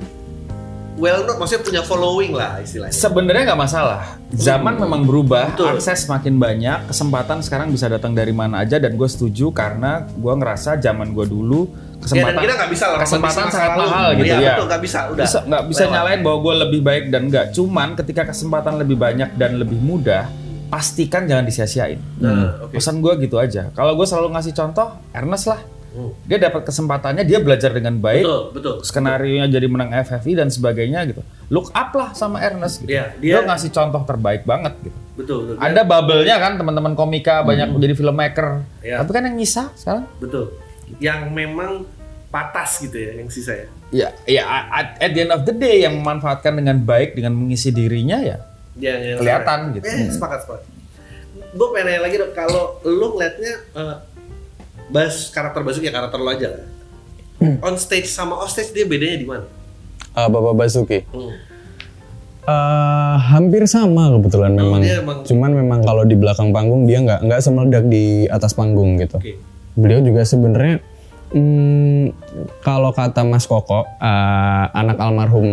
[1.00, 2.94] well known, maksudnya punya following lah istilahnya.
[2.94, 4.02] Sebenarnya nggak masalah.
[4.36, 5.80] Zaman memang berubah, Betul.
[5.80, 10.34] akses makin banyak, kesempatan sekarang bisa datang dari mana aja dan gue setuju karena gue
[10.36, 13.82] ngerasa zaman gue dulu Ya, dan kesempatan kita nggak bisa lah kesempatan sangat lalu.
[13.84, 14.50] mahal gitu Iya, ya.
[14.50, 15.26] betul nggak bisa udah.
[15.26, 15.94] bisa nggak bisa Lewat.
[15.94, 17.46] nyalain bahwa gue lebih baik dan enggak.
[17.52, 20.24] Cuman ketika kesempatan lebih banyak dan lebih mudah,
[20.68, 22.00] pastikan jangan disia-siain.
[22.18, 22.74] Nah, oke.
[22.74, 23.68] Pesan gue gitu aja.
[23.70, 25.60] Kalau gue selalu ngasih contoh, Ernest lah.
[25.90, 26.14] Hmm.
[26.24, 28.22] Dia dapat kesempatannya, dia belajar dengan baik.
[28.22, 28.76] Betul, betul.
[28.80, 31.26] Skenario nya jadi menang FFI dan sebagainya gitu.
[31.50, 32.94] Look up lah sama Ernest gitu.
[32.94, 34.94] Iya, dia- Dia ngasih contoh terbaik banget gitu.
[35.18, 35.60] Betul, betul.
[35.60, 38.62] Ada bubble-nya kan teman-teman komika banyak jadi filmmaker.
[38.80, 39.02] Iya.
[39.02, 40.54] Tapi kan yang nyisa sekarang Betul.
[40.98, 41.72] Yang memang
[42.28, 43.68] patas gitu ya yang sisa ya.
[43.90, 47.70] ya ya at, at the end of the day yang memanfaatkan dengan baik dengan mengisi
[47.70, 48.38] dirinya ya
[48.76, 49.76] Yang, yang Kelihatan sekarang.
[49.76, 49.84] gitu.
[49.84, 50.64] Eh, sepakat, sepakat.
[51.52, 53.98] Gue pengen nanya lagi dong, kalau lu ngeliatnya eh,
[54.88, 56.66] Bas, karakter Basuki ya karakter lo aja lah.
[57.66, 59.46] On stage sama off stage dia bedanya di mana?
[60.12, 61.06] Ah, Bapak Basuki.
[61.08, 61.34] Hmm.
[62.42, 64.82] Eh, hampir sama kebetulan memang.
[64.82, 68.98] dia emang- Cuman memang kalau di belakang panggung dia nggak nggak semeledak di atas panggung
[68.98, 69.18] gitu.
[69.18, 69.38] Oke.
[69.80, 70.84] Beliau juga sebenarnya
[71.32, 72.12] hmm,
[72.62, 75.48] kalau kata Mas Koko, eh, anak almarhum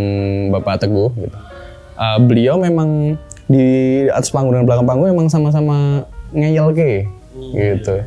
[0.51, 1.39] Bapak Teguh gitu.
[1.97, 3.15] eh, beliau memang
[3.47, 3.67] di
[4.11, 6.03] atas panggung dan belakang panggung emang sama-sama
[6.35, 7.07] ngeyel ke
[7.55, 8.03] gitu.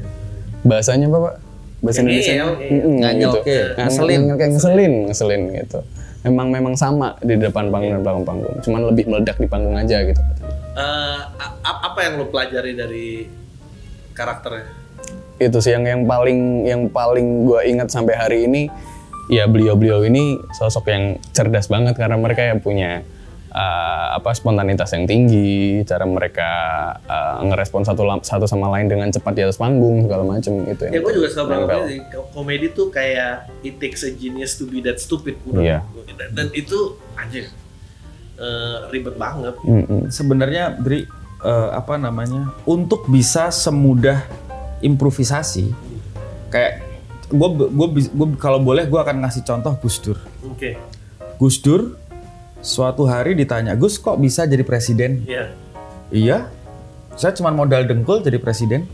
[0.68, 1.36] bahasanya apa pak?
[1.80, 2.34] Bahasa Ngeyel, Indonesia?
[2.36, 3.00] Ngeyel.
[3.00, 4.22] Nganyel ke, ngeselin.
[4.36, 5.80] kayak ngeselin ngeselin gitu.
[6.28, 8.56] Memang memang sama di depan panggung dan belakang panggung.
[8.60, 10.20] Cuman lebih meledak di panggung aja gitu.
[11.64, 13.08] A- apa yang lo pelajari dari
[14.12, 14.79] karakternya?
[15.40, 18.68] Itu sih yang yang paling yang paling gue ingat sampai hari ini
[19.32, 23.02] ya beliau-beliau ini sosok yang cerdas banget karena mereka yang punya
[23.54, 26.50] uh, apa spontanitas yang tinggi cara mereka
[27.06, 31.00] uh, ngerespon satu satu sama lain dengan cepat di atas panggung segala macem gitu Ya
[31.02, 32.00] gue juga suka banget sih.
[32.34, 35.38] Komedi tuh kayak it takes a genius to be that stupid.
[35.46, 35.80] menurut Iya.
[35.94, 36.04] gue.
[36.18, 37.46] Dan, dan itu anjir
[38.40, 39.56] eh, ribet banget.
[39.62, 40.10] Mm-mm.
[40.10, 41.06] sebenarnya Dri
[41.44, 44.26] eh, apa namanya untuk bisa semudah
[44.82, 45.72] improvisasi.
[46.50, 46.90] Kayak
[47.30, 50.18] gue gue gue kalau boleh gue akan ngasih contoh Gus Dur.
[50.46, 50.76] Oke.
[51.38, 51.96] Gus Dur
[52.60, 55.24] suatu hari ditanya Gus kok bisa jadi presiden?
[55.24, 55.44] Iya.
[56.10, 56.38] iya.
[57.20, 58.90] Saya cuma modal dengkul jadi presiden.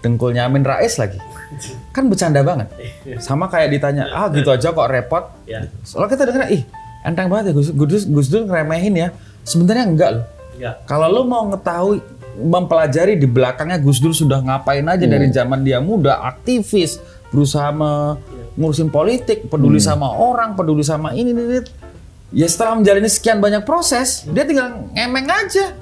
[0.00, 1.20] Dengkulnya Amin Rais lagi.
[1.94, 2.72] Kan bercanda banget.
[3.20, 5.24] Sama kayak ditanya ah gitu aja kok repot.
[5.46, 5.68] Iya.
[5.84, 6.62] soalnya kita dengar ih
[7.00, 9.08] enteng banget ya Gus Gus, Gus Dur ngeremehin ya.
[9.46, 10.26] Sebenarnya enggak loh.
[10.60, 10.76] Iya.
[10.84, 12.04] kalau lo mau ngetahui
[12.40, 16.96] mempelajari di belakangnya Gus Dur sudah ngapain aja dari zaman dia muda, aktivis,
[17.28, 18.16] berusaha me-
[18.58, 21.60] ngurusin politik, peduli sama orang, peduli sama ini, ini, ini.
[22.30, 25.74] Ya setelah menjalani sekian banyak proses, dia tinggal ngemeng aja.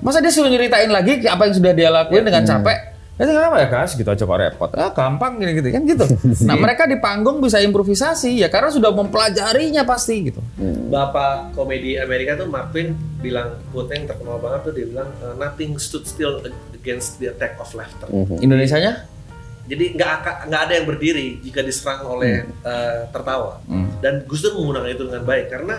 [0.00, 2.78] Masa dia suruh nyeritain lagi apa yang sudah dia lakuin dengan capek?
[3.20, 4.70] Ya tinggal apa ya kas, gitu aja kok repot.
[4.72, 6.08] Ah gampang gini gitu kan gitu.
[6.48, 10.40] Nah mereka di panggung bisa improvisasi ya karena sudah mempelajarinya pasti gitu.
[10.88, 15.36] Bapak komedi Amerika tuh Mark Twain bilang quote yang terkenal banget tuh dia bilang "Uh,
[15.36, 16.40] nothing stood still
[16.72, 18.08] against the attack of laughter.
[18.40, 19.04] Indonesianya?
[19.68, 23.60] Jadi nggak nggak ada yang berdiri jika diserang oleh uh, tertawa.
[24.00, 25.76] Dan Gus Dur menggunakan itu dengan baik karena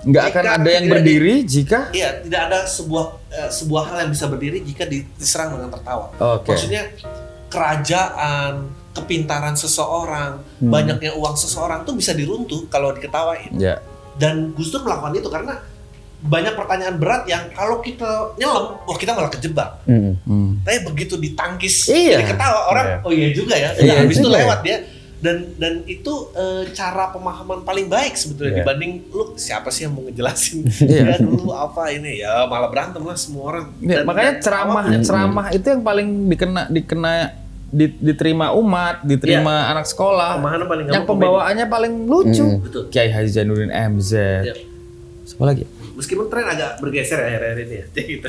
[0.00, 4.26] Nggak akan ada yang berdiri jika Iya, tidak ada sebuah eh, sebuah hal yang bisa
[4.26, 6.08] berdiri jika di- diserang dengan tertawa.
[6.16, 6.50] Oke.
[6.50, 6.88] Maksudnya
[7.50, 8.52] kerajaan,
[8.90, 13.52] kepintaran seseorang, banyaknya uang seseorang tuh bisa diruntuh kalau diketawain.
[13.54, 13.82] Ya.
[14.16, 15.60] Dan Gus Dur melakukan itu karena
[16.20, 19.80] banyak pertanyaan berat yang kalau kita nyelam, wah kita malah kejebak.
[19.84, 20.60] Mm-mm.
[20.60, 22.20] Tapi begitu ditangkis, Iya.
[22.20, 22.96] jadi ketawa orang, Iya.
[23.00, 23.70] oh iya juga ya.
[23.72, 24.36] Iya Iya, habis itu ya.
[24.36, 24.76] lewat dia.
[25.20, 28.58] Dan dan itu eh, cara pemahaman paling baik sebetulnya Iya.
[28.62, 31.02] dibanding lu siapa sih yang mau ngejelasin Iya.
[31.06, 33.64] ya dulu apa ini ya malah berantem lah semua orang.
[33.78, 37.12] Ya, Dan- makanya dan ceramah awalnya- ceramah itu yang paling dikena dikena
[37.70, 40.36] di- diterima umat, diterima anak sekolah.
[40.36, 42.46] Pemahaman paling yang pembawaannya paling lucu.
[42.58, 42.82] Betul.
[42.88, 44.10] Kiai Haji Zainuddin MZ.
[44.42, 44.54] Iya.
[45.22, 45.62] Siapa lagi?
[45.92, 47.84] Meskipun tren agak bergeser ya akhir-akhir ini ya.
[48.10, 48.28] gitu.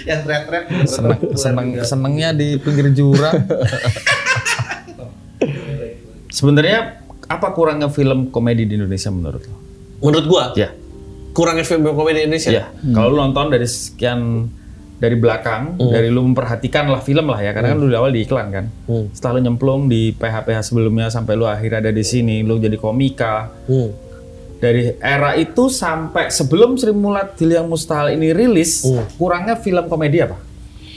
[0.00, 3.32] yang teriak-teriak Seneng, seneng senengnya di pinggir jurang.
[6.30, 9.56] Sebenarnya apa kurangnya film komedi di Indonesia menurut lo?
[10.00, 10.72] Menurut gua, Ya.
[11.30, 12.50] kurangnya film komedi Indonesia.
[12.50, 12.64] Iya.
[12.90, 14.48] Kalau lu nonton dari sekian
[15.00, 18.20] dari belakang, dari lu memperhatikan lah film lah ya, karena kan lu di awal di
[18.20, 18.64] iklan kan.
[19.16, 23.48] Setelah lu nyemplung di PH-PH sebelumnya sampai lu akhirnya ada di sini, lu jadi komika.
[23.64, 23.90] Hmm.
[24.60, 28.84] Dari era itu sampai sebelum Sri Mulat Dil yang Mustahil ini rilis,
[29.16, 30.36] kurangnya film komedi apa?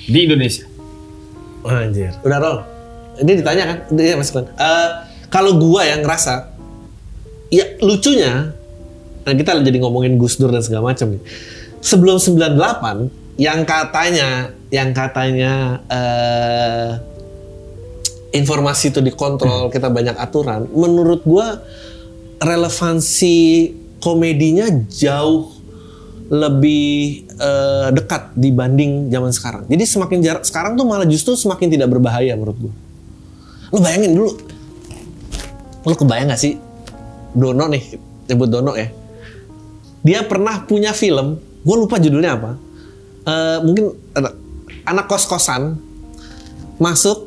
[0.03, 0.67] Di Indonesia.
[1.63, 2.11] Anjir.
[2.27, 2.59] Udah roll.
[3.23, 3.77] Ini ditanya kan?
[3.95, 4.51] Iya Mas Glenn.
[4.51, 4.87] Eh,
[5.33, 6.53] kalau gua yang ngerasa
[7.49, 8.53] ya lucunya
[9.25, 11.23] nah kita jadi ngomongin Gus Dur dan segala macam nih.
[11.81, 16.91] Sebelum 98 yang katanya yang katanya eh
[18.33, 20.69] informasi itu dikontrol, kita banyak aturan.
[20.73, 21.61] Menurut gua
[22.41, 25.53] relevansi komedinya jauh
[26.33, 29.63] lebih eh, dekat dibanding zaman sekarang.
[29.69, 32.73] Jadi semakin jarak sekarang tuh malah justru semakin tidak berbahaya menurut gua.
[33.73, 34.33] Lu bayangin dulu,
[35.83, 36.55] lu kebayang gak sih
[37.33, 37.83] Dono nih,
[38.29, 38.93] nyebut Dono ya.
[40.05, 42.51] Dia pernah punya film, gue lupa judulnya apa.
[43.25, 44.33] Eh, mungkin anak,
[44.85, 45.79] anak kos-kosan
[46.77, 47.25] masuk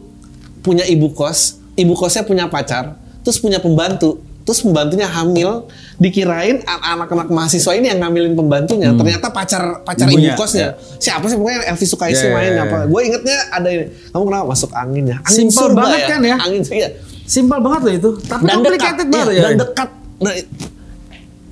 [0.63, 2.95] punya ibu kos, ibu kosnya punya pacar,
[3.27, 5.67] terus punya pembantu, terus pembantunya hamil,
[5.99, 10.79] dikirain anak-anak mahasiswa ini yang ngambilin pembantunya, ternyata pacar pacar Ibunya, ibu kosnya.
[11.03, 12.79] Siapa sih pokoknya Elvi Sukaisi Ya, ya, main ya, apa?
[12.79, 12.87] ya.
[12.87, 13.85] Gue ingetnya ada ini.
[14.15, 15.19] Kamu kenapa masuk angin ya?
[15.27, 16.37] Angin Simpel surga banget kan ya?
[16.39, 16.89] Angin iya.
[17.27, 19.43] Simpel banget loh itu, tapi Dan dekat, complicated banget iya, ya.
[19.43, 19.89] dan dekat.
[20.17, 20.33] Nah,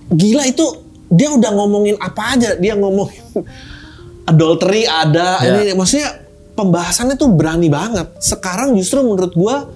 [0.08, 0.66] gila itu
[1.08, 2.50] dia udah ngomongin apa aja?
[2.54, 3.22] Dia ngomongin
[4.30, 5.50] adultery ada, Ya.
[5.50, 6.14] ini maksudnya
[6.54, 8.06] pembahasannya tuh berani banget.
[8.18, 9.66] Sekarang justru menurut gua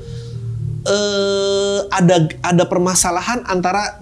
[0.81, 3.99] eh ada ada permasalahan antara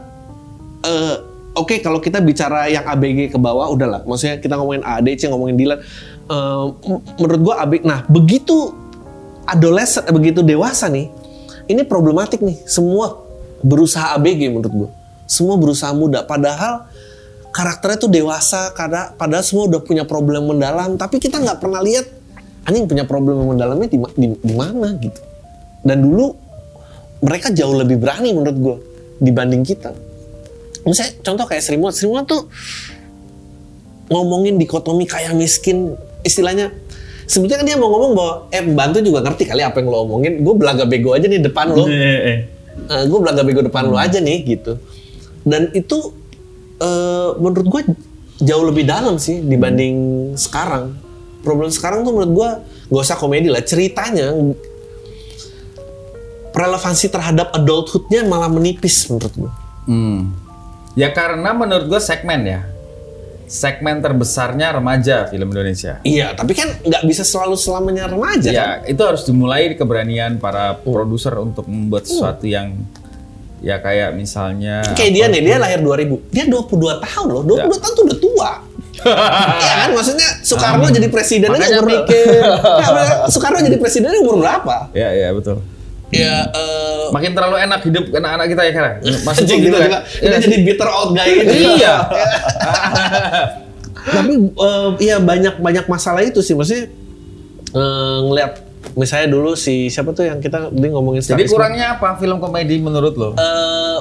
[0.83, 1.17] eh
[1.53, 5.81] oke kalau kita bicara yang ABG ke bawah udahlah maksudnya kita ngomongin ADC ngomongin Dilan
[6.27, 8.71] eh, m- menurut gua ABG nah begitu
[9.43, 11.11] adolescent eh, begitu dewasa nih
[11.67, 12.59] ini problematik nih.
[12.67, 13.23] Semua
[13.63, 14.91] berusaha ABG menurut gua.
[15.27, 16.23] Semua berusaha muda.
[16.23, 16.87] Padahal
[17.51, 20.95] karakternya tuh dewasa karena padahal semua udah punya problem mendalam.
[20.95, 22.07] Tapi kita nggak pernah lihat
[22.67, 25.21] anjing punya problem mendalamnya di, di, di mana gitu.
[25.87, 26.35] Dan dulu
[27.23, 28.77] mereka jauh lebih berani menurut gue
[29.23, 29.95] dibanding kita.
[30.87, 31.95] Misalnya contoh kayak Sri Mulat.
[31.99, 32.47] Sri Mulat tuh
[34.07, 36.71] ngomongin dikotomi kaya miskin istilahnya
[37.27, 40.41] sebetulnya kan dia mau ngomong bahwa eh bantu juga ngerti kali apa yang lo omongin.
[40.41, 41.85] Gue belaga bego aja nih depan lo.
[42.87, 44.79] Eh, gue belaga bego depan lo aja nih gitu.
[45.43, 46.15] Dan itu
[46.81, 47.83] eh, menurut gue
[48.43, 50.97] jauh lebih dalam sih dibanding sekarang.
[51.45, 52.51] Problem sekarang tuh menurut gue
[52.91, 54.35] gak usah komedi lah ceritanya
[56.57, 59.53] relevansi terhadap adulthoodnya malah menipis menurut gue
[59.87, 60.35] Hmm.
[60.99, 62.67] Ya karena menurut gue segmen ya.
[63.47, 66.03] Segmen terbesarnya remaja film Indonesia.
[66.03, 68.53] iya tapi kan nggak bisa selalu selamanya remaja kan?
[68.53, 72.75] Ya, itu harus dimulai di keberanian para produser untuk membuat sesuatu yang
[73.57, 77.65] ya kayak misalnya kayak dia nih dia lahir 2000 dia 22 tahun loh 22 Ya.
[77.73, 78.51] tahun tuh udah tua.
[79.57, 79.89] Iya kan?
[79.93, 82.43] Maksudnya Soekarno jadi presidennya Makanya umur mikir.
[83.29, 84.89] Soekarno jadi presidennya umur berapa?
[84.91, 85.61] Ya, ya betul.
[86.09, 88.73] Ya eh Makin terlalu enak hidup anak-anak kita ya.
[89.23, 90.03] Maksud Anjing, gitu kan.
[90.03, 91.53] kita jadi bitter out guy gitu.
[91.79, 91.95] Iya.
[94.07, 96.87] Tapi eh, iya banyak banyak masalah itu sih maksudnya
[97.73, 98.53] eh, ngeliat
[98.95, 101.53] misalnya dulu si siapa tuh yang kita tadi ngomongin Jadi Starisme.
[101.53, 103.29] kurangnya apa film komedi menurut lo?
[103.35, 103.99] Eh,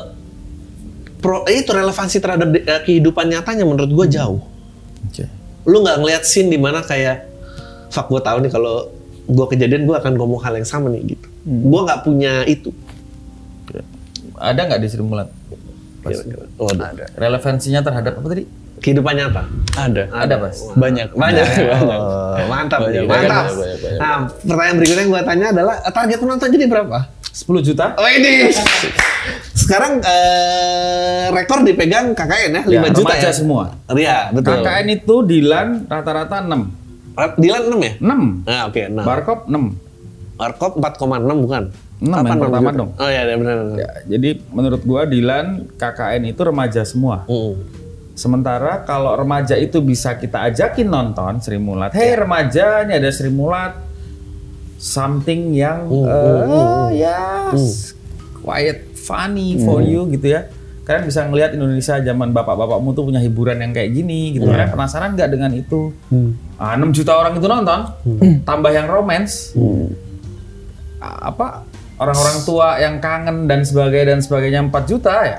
[1.18, 4.42] pro, itu relevansi terhadap de- eh, kehidupan nyatanya menurut gua jauh.
[5.04, 5.26] Oke.
[5.66, 7.26] Lu nggak ngeliat scene di mana kayak
[7.90, 8.94] fuck gua tahu nih kalau
[9.28, 11.28] gua kejadian gua akan ngomong hal yang sama nih gitu.
[11.44, 12.70] Gua nggak punya itu.
[14.36, 15.32] Ada nggak di Sri Mulat?
[16.56, 17.08] Oh, ada.
[17.14, 18.44] Relevansinya terhadap apa tadi?
[18.76, 19.48] Kehidupan nyata.
[19.74, 20.04] Ada.
[20.12, 20.60] Ada, Mas.
[20.76, 21.16] Banyak.
[21.16, 21.48] Banyak.
[21.48, 22.00] Banyak.
[22.36, 23.44] Oh, mantap Banyak, mantap.
[23.48, 23.98] banyak, banyak, banyak.
[23.98, 26.98] Nah, pertanyaan berikutnya yang gue tanya adalah eh, target penonton jadi berapa?
[27.26, 27.86] 10 juta?
[27.98, 28.54] Oh ini.
[29.56, 33.32] Sekarang eh, rekor dipegang KKN ya, 5 Ya, juta ya.
[33.34, 33.64] semua.
[33.90, 34.62] Iya, betul.
[34.62, 36.85] KKN itu Dilan rata-rata 6.
[37.16, 37.94] Dilan 6 ya?
[38.04, 38.48] 6.
[38.48, 39.04] Nah, oke, 6.
[39.08, 40.36] Barkop 6.
[40.36, 41.64] Warkop 4,6 bukan?
[41.96, 42.90] Enam yang Apa, enam pertama dong.
[43.00, 43.78] Oh iya, iya, benar benar.
[43.80, 47.24] Ya, jadi menurut gua Dilan KKN itu remaja semua.
[47.32, 47.56] Mm.
[48.16, 51.96] Sementara kalau remaja itu bisa kita ajakin nonton Sri Mulat.
[51.96, 53.80] Hei remaja, ini ada Sri Mulat.
[54.76, 57.52] Something yang eh, ya
[58.44, 60.52] quiet, funny for you gitu ya.
[60.86, 64.46] Kalian bisa ngelihat Indonesia zaman bapak-bapakmu tuh punya hiburan yang kayak gini gitu.
[64.46, 65.90] Kalian penasaran nggak dengan itu?
[66.56, 67.80] Ah, 6 juta orang itu nonton,
[68.42, 69.58] tambah yang romance.
[70.98, 75.36] Ah, Apa orang-orang tua yang kangen dan sebagainya dan sebagainya 4 juta ya.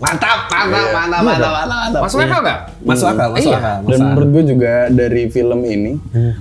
[0.00, 2.00] Mantap, mantap, mantap, mantap, mantap, mantap.
[2.00, 2.60] Masuk akal nggak?
[2.80, 3.58] Masuk akal, masuk Iya.
[3.60, 3.76] akal.
[3.76, 5.92] Dan masuk menurut gue juga dari film ini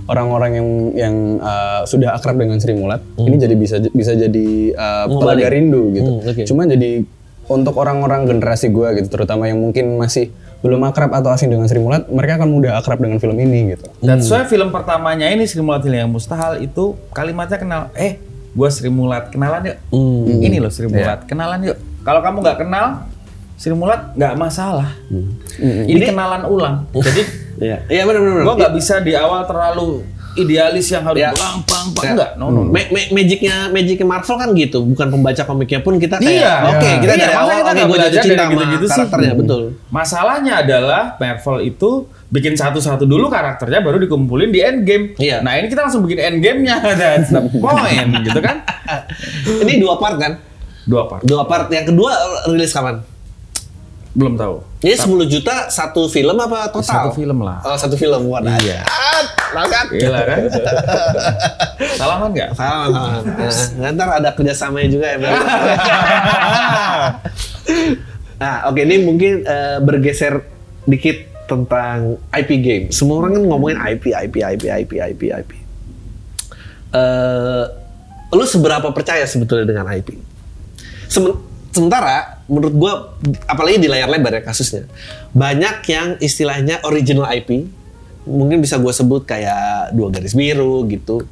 [0.07, 5.05] orang-orang yang yang uh, sudah akrab dengan Sri Mulat ini jadi bisa bisa jadi uh,
[5.11, 6.11] pelaga rindu gitu.
[6.15, 6.41] Hmm, oke.
[6.47, 7.03] Cuma jadi
[7.47, 11.77] untuk orang-orang generasi gue gitu, terutama yang mungkin masih belum akrab atau asing dengan Sri
[11.77, 13.85] Mulat, mereka akan mudah akrab dengan film ini gitu.
[14.01, 18.17] Dan soalnya film pertamanya ini Sri Mulat yang Mustahil itu kalimatnya kenal, eh
[18.57, 19.77] gua Sri Mulat kenalan yuk.
[20.41, 21.77] Ini loh Sri Mulat kenalan yuk.
[22.01, 23.05] Kalau kamu nggak kenal
[23.55, 24.97] Sri Mulat nggak masalah.
[25.61, 26.75] Ini kenalan ulang.
[26.93, 27.23] Jadi
[27.57, 28.43] Iya, iya benar benar.
[28.45, 30.05] gua nggak bisa di awal terlalu
[30.37, 31.29] idealis yang harus Ya.
[31.31, 32.11] bang bang bang Ya.
[32.13, 32.29] enggak.
[32.35, 32.59] No no.
[32.59, 32.69] no.
[32.69, 36.53] Ma- ma- magicnya magicnya Marvel kan gitu, bukan pembaca komiknya pun kita kayak Iya.
[36.67, 38.93] oke kita Iya, dari awal kita nggak gue belajar jatuh cinta sama gitu-gitu sih.
[38.93, 39.61] karakternya betul.
[39.89, 41.89] Masalahnya adalah Marvel itu
[42.27, 45.15] bikin satu-satu dulu karakternya baru dikumpulin di endgame.
[45.15, 45.39] Iya.
[45.41, 48.61] Nah ini kita langsung bikin endgame-nya that's the point gitu kan?
[49.63, 50.39] Ini dua part kan?
[50.83, 51.21] Dua part.
[51.21, 51.67] Dua part.
[51.67, 52.11] Yang kedua
[52.47, 53.03] rilis kapan?
[54.11, 54.65] Belum tahu.
[54.77, 57.05] Jadi 10 juta satu film apa total?
[57.05, 57.61] Satu film lah.
[57.61, 58.17] Oh, satu film.
[58.25, 58.81] Wah, Iya.
[59.55, 59.85] Langkat.
[59.95, 60.39] Gila kan?
[61.99, 62.49] Salaman nggak?
[62.57, 63.21] Salah, salah.
[63.79, 65.17] Nah, ntar ada kerjasamanya juga ya.
[65.21, 65.33] Bang.
[68.41, 70.43] nah, oke ini mungkin eh, bergeser
[70.87, 72.85] dikit tentang IP game.
[72.91, 75.51] Semua orang kan ngomongin IP, IP, IP, IP, IP, IP.
[76.91, 77.63] Eh,
[78.35, 80.19] lu seberapa percaya sebetulnya dengan IP?
[81.07, 81.39] Semen-
[81.71, 82.93] sementara menurut gua
[83.45, 84.89] apalagi di layar lebar ya kasusnya
[85.35, 87.69] banyak yang istilahnya original IP
[88.27, 91.23] mungkin bisa gue sebut kayak dua garis biru gitu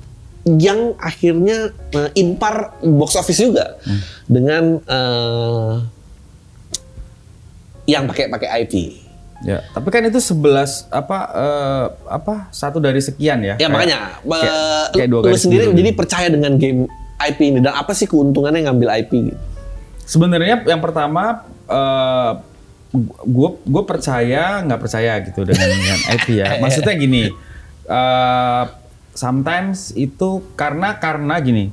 [0.46, 3.76] yang akhirnya eh, impar box office juga
[4.26, 5.74] dengan eh,
[7.86, 8.76] yang pakai pakai IP
[9.44, 13.54] Ya, tapi kan itu 11 apa eh, apa satu dari sekian ya.
[13.54, 16.00] ya Kayak- makanya kayak, kayak dua lu sendiri jadi gitu.
[16.00, 16.88] percaya dengan game
[17.20, 19.40] IP ini dan apa sih keuntungannya ngambil IP gitu
[20.08, 22.32] Sebenarnya yang pertama eh
[23.22, 26.48] gue gue percaya nggak percaya gitu dengan, dengan IP ya.
[26.58, 27.24] Maksudnya gini,
[27.86, 28.64] eh
[29.12, 31.72] sometimes itu karena karena gini,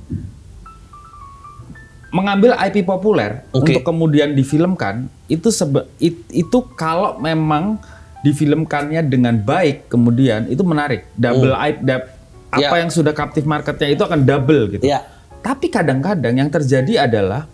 [2.12, 3.72] mengambil IP populer Oke.
[3.72, 7.80] untuk kemudian difilmkan itu sebe, it- itu kalau memang
[8.20, 11.08] difilmkannya dengan baik kemudian itu menarik.
[11.14, 11.66] Double Hmm.
[11.66, 12.10] IP dap-
[12.52, 12.84] apa Ya.
[12.84, 14.84] yang sudah captive marketnya itu akan double gitu.
[14.84, 15.02] Iya.
[15.40, 17.48] Tapi kadang-kadang yang terjadi adalah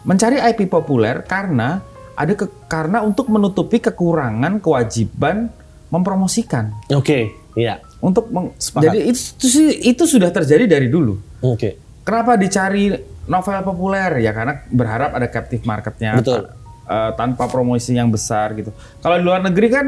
[0.00, 1.82] mencari IP populer karena
[2.14, 5.50] ada ke, karena untuk menutupi kekurangan kewajiban
[5.88, 6.74] mempromosikan.
[6.90, 7.78] Oke, iya.
[7.98, 8.90] Untuk meng- Sepakat.
[8.90, 9.60] jadi itu, itu
[9.94, 11.14] itu sudah terjadi dari dulu.
[11.40, 11.78] Oke.
[12.04, 12.92] Kenapa dicari
[13.24, 16.44] novel populer ya karena berharap ada captive marketnya Betul.
[16.84, 18.68] eh, tanpa promosi yang besar gitu.
[19.00, 19.86] Kalau di luar negeri kan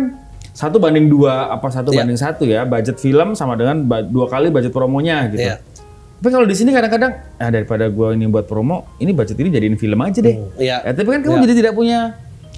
[0.56, 1.98] satu banding dua apa satu Iya.
[2.00, 5.44] banding satu ya budget film sama dengan dua kali budget promonya gitu.
[5.44, 5.60] Iya.
[6.16, 9.76] Tapi kalau di sini kadang-kadang ah daripada gua ini buat promo, ini budget ini jadiin
[9.76, 10.36] film aja deh.
[10.56, 10.80] Iya.
[10.80, 12.16] Ya, tapi kan kamu jadi tidak punya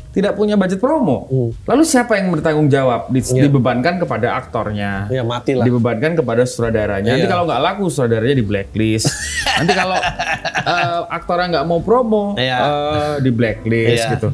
[0.08, 1.26] tidak punya budget promo.
[1.26, 1.50] Hmm.
[1.64, 3.06] Lalu siapa yang bertanggung jawab?
[3.08, 3.42] Di- Iya.
[3.44, 5.62] Dibebankan kepada aktornya Ya mati lah.
[5.62, 7.12] dibebankan kepada sutradaranya.
[7.12, 7.30] Nanti Iya.
[7.30, 9.06] kalau nggak laku sutradaranya di blacklist.
[9.58, 12.58] Nanti kalau eh, aktornya nggak mau promo Iya.
[12.58, 14.12] eh, di blacklist Iya.
[14.16, 14.28] gitu.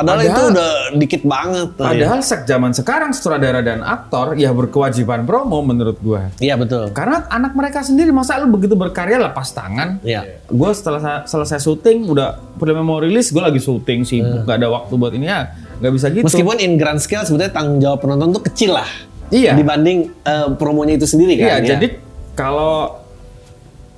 [0.00, 1.68] Padahal, itu Padahal- udah dikit banget.
[1.70, 1.88] tuh, ya.
[1.90, 6.30] Padahal sejak zaman sekarang sutradara dan aktor ya berkewajiban promo menurut gua.
[6.36, 6.90] Iya betul.
[6.90, 9.98] Karena anak mereka sendiri masa lu begitu berkarya lepas tangan.
[10.00, 10.44] Iya.
[10.46, 14.68] Gue setelah sa- selesai syuting udah filmnya mau rilis gue lagi syuting sibuk nggak ada
[14.68, 16.24] waktu buat ini ya nggak bisa gitu.
[16.24, 18.88] Meskipun in grand scale sebetulnya tanggung jawab penonton tuh kecil lah.
[19.28, 19.52] Iya.
[19.52, 21.60] Dibanding eh, promonya itu sendiri Iya, kan.
[21.60, 21.68] ya.
[21.74, 21.86] jadi
[22.32, 23.02] kalau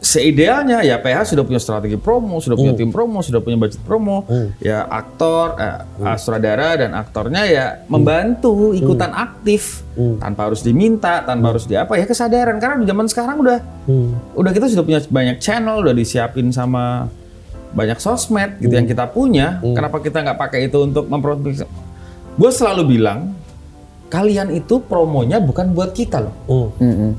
[0.01, 4.25] seidealnya ya PH sudah punya strategi promo, sudah punya tim promo, sudah punya budget promo,
[4.59, 9.85] ya aktor, eh, uh, sutradara dan aktornya ya membantu ikutan aktif.
[10.17, 12.57] Tanpa harus diminta, tanpa harus diapa ya kesadaran.
[12.57, 14.17] Karena di zaman sekarang udah Hmm.
[14.33, 17.13] udah kita sudah punya banyak channel, udah disiapin sama
[17.71, 19.61] banyak sosmed gitu yang kita punya.
[19.77, 21.69] Kenapa kita nggak pakai itu untuk memproduksi?
[22.35, 23.37] Gue selalu bilang
[24.09, 26.35] kalian itu promonya bukan buat kita loh,
[26.81, 27.13] Hmm.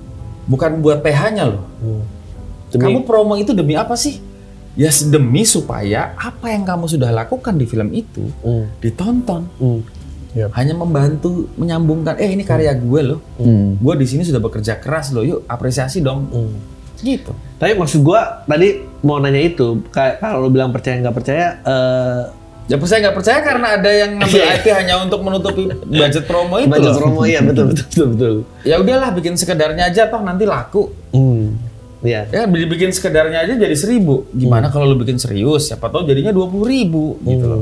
[0.50, 1.62] bukan buat PH-nya loh.
[2.72, 2.80] Hmm.
[2.80, 4.24] Demi- Kamu promo itu demi apa sih?
[4.72, 8.72] Ya demi supaya apa yang kamu sudah lakukan di film itu Hmm.
[8.80, 9.44] ditonton.
[9.60, 9.84] Hmm.
[10.32, 13.20] Hanya membantu menyambungkan, eh ini karya gue loh.
[13.36, 13.76] Hmm.
[13.76, 15.22] Gue di sini sudah bekerja keras loh.
[15.22, 16.32] Yuk apresiasi dong.
[16.32, 16.56] Hmm.
[16.98, 17.36] Gitu.
[17.58, 22.24] Tapi maksud gua tadi mau nanya itu, kayak kalau lu bilang percaya nggak percaya, eh
[22.70, 26.72] Ya percaya nggak percaya karena ada yang ngambil IP hanya untuk menutupi budget promo itu
[26.72, 27.00] budget loh.
[27.02, 28.36] promo iya betul betul betul betul.
[28.64, 30.88] Ya udahlah bikin sekedarnya aja toh nanti laku.
[31.12, 31.58] Hmm.
[32.02, 32.26] Iya.
[32.34, 34.26] Ya dibikin sekedarnya aja jadi seribu.
[34.34, 35.70] Gimana kalau lu bikin serius?
[35.70, 37.62] Siapa tahu jadinya dua puluh ribu gitu loh.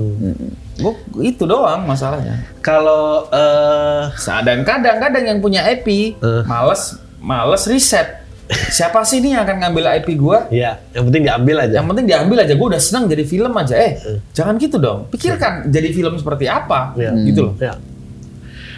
[0.80, 2.40] Gua, itu doang masalahnya.
[2.64, 4.08] Kalau eh
[4.42, 6.44] Dan kadang-kadang yang punya IP Eh.
[6.48, 8.24] males males riset.
[8.50, 10.50] Siapa sih ini yang akan ngambil IP gua?
[10.50, 11.74] ya yang penting diambil aja.
[11.78, 12.54] Yang penting diambil aja.
[12.56, 13.76] Gua udah senang jadi film aja.
[13.76, 13.92] Eh,
[14.32, 15.06] jangan gitu dong.
[15.12, 17.12] Pikirkan jadi film seperti apa, Iya.
[17.28, 17.54] gitu loh.
[17.60, 17.76] Ya.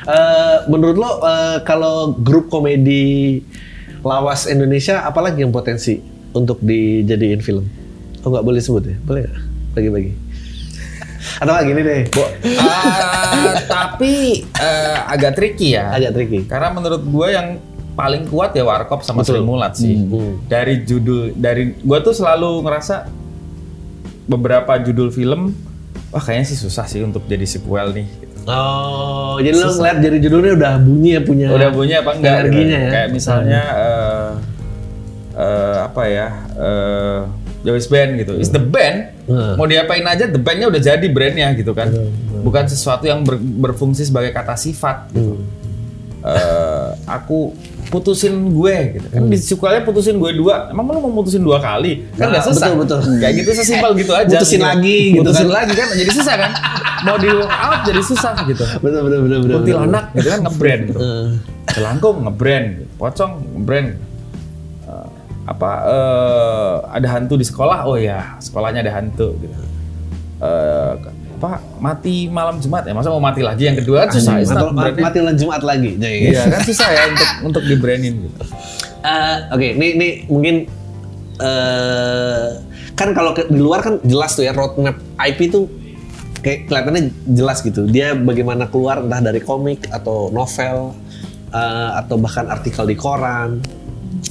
[0.01, 3.45] Eh, menurut lo eh, kalau grup komedi
[4.02, 7.66] lawas Indonesia apalagi yang potensi untuk dijadiin film?
[8.22, 8.97] Oh nggak boleh sebut ya?
[9.02, 9.38] Boleh nggak?
[9.72, 10.12] Bagi-bagi.
[11.38, 12.02] Atau nggak gini deh,
[12.58, 15.93] Ah, tapi eh, agak tricky ya.
[15.93, 16.45] agak tricky.
[16.45, 17.47] Karena menurut gue yang
[17.93, 20.02] paling kuat ya Warkop sama Sri Mulat sih.
[20.02, 20.41] Hmm.
[20.49, 23.06] Dari judul dari gue tuh selalu ngerasa
[24.26, 25.52] beberapa judul film
[26.10, 28.08] wah kayaknya sih susah sih untuk jadi sequel nih.
[28.42, 28.52] Gitu.
[28.52, 31.48] Oh, jadi lo ngeliat dari judulnya udah bunyi ya punya.
[31.50, 32.34] Udah punya apa enggak?
[32.34, 32.42] gitu.
[32.44, 32.89] Energinya ya.
[32.89, 34.30] Kayak misalnya eh
[35.34, 36.28] eh, apa ya?
[36.58, 37.20] eh
[37.62, 38.34] Joyce Band gitu.
[38.36, 39.14] It's the band.
[39.30, 39.54] Hmm.
[39.54, 41.94] Mau diapain aja the bandnya udah jadi brandnya gitu kan.
[42.42, 45.38] Bukan sesuatu yang ber- berfungsi sebagai kata sifat gitu.
[46.22, 47.54] Eh, aku
[47.88, 52.06] putusin gue gitu kan di sequelnya putusin gue dua emang lu mau mutusin dua kali
[52.14, 53.18] kan Nah, nggak susah betul, betul.
[53.18, 54.68] kayak gitu sesimpel gitu aja Putusin gitu.
[54.68, 55.56] lagi gitu putusin kan.
[55.58, 56.52] lagi kan jadi susah kan
[57.02, 59.56] mau di out jadi susah gitu Bener bener bener bener.
[59.58, 61.00] kuntilanak gitu kan ngebrand gitu
[61.72, 62.68] Jelangkung ngebrand,
[62.98, 63.96] pocong ngebrand.
[64.84, 65.08] Eh,
[65.48, 67.88] apa eh, ada hantu di sekolah?
[67.88, 69.56] Oh ya, sekolahnya ada hantu gitu.
[70.42, 70.92] Eh,
[71.42, 72.94] apa mati malam Jumat ya?
[72.94, 74.38] Masa mau mati lagi yang kedua kan susah.
[74.38, 75.02] it's atau branding.
[75.02, 75.98] mati lan Jumat lagi.
[75.98, 78.42] Jadi, Iya kan susah ya untuk untuk di branding gitu.
[79.02, 80.56] Eh, Oke, ini ini mungkin
[81.42, 82.48] eh
[82.94, 85.66] kan kalau di luar kan jelas tuh ya roadmap IP tuh
[86.46, 87.89] kayak kelihatannya jelas gitu.
[87.89, 90.94] Dia bagaimana keluar entah dari komik atau novel
[91.50, 93.58] eh, atau bahkan artikel di koran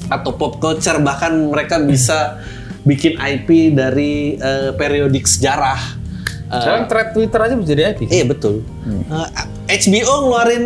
[0.06, 2.38] atau pop culture bahkan mereka bisa
[2.86, 5.99] bikin IP dari eh, periodik sejarah.
[6.50, 8.00] Eh, Sekarang thread Twitter aja bisa jadi IP.
[8.04, 8.66] Iya betul.
[8.84, 9.28] Eh,
[9.80, 10.64] HBO ngeluarin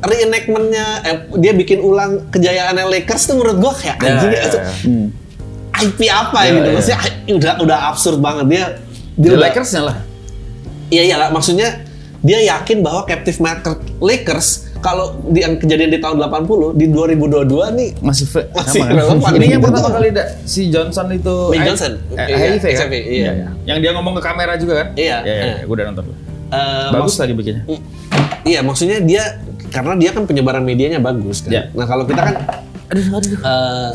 [0.00, 4.58] reenactmentnya, eh, dia bikin ulang kejayaannya Lakers tuh menurut gua kayak Ya, anjing ya, itu
[4.58, 4.66] ya.
[5.80, 6.66] IP apa Ya, gitu.
[6.66, 6.74] ya.
[6.74, 8.64] Maksudnya ah, udah udah absurd banget dia.
[9.12, 9.96] Dia The udah- Lakersnya lah.
[10.88, 11.68] Iya iya lah, maksudnya
[12.18, 17.46] dia yakin bahwa captive market Lakers kalau di yang kejadian di tahun 80 di 2022
[17.72, 21.56] nih Masih Masih sama relevan Ini yang gitu pertama kali da, si Johnson itu Mike
[21.56, 21.92] eh, Johnson.
[22.10, 22.80] eh, Iya, HIV kan?
[22.82, 23.30] HIV, iya.
[23.62, 24.86] Yang dia ngomong ke kamera juga kan?
[24.92, 25.16] Iya.
[25.22, 25.62] Iya, iya, iya.
[25.62, 26.04] gue udah nonton.
[26.50, 27.62] eh, Bagus tadi bikinnya.
[28.42, 29.22] Iya, maksudnya dia
[29.70, 31.50] karena dia kan penyebaran medianya bagus kan.
[31.50, 31.62] Ya.
[31.70, 32.34] Nah, kalau kita kan
[33.40, 33.90] eh,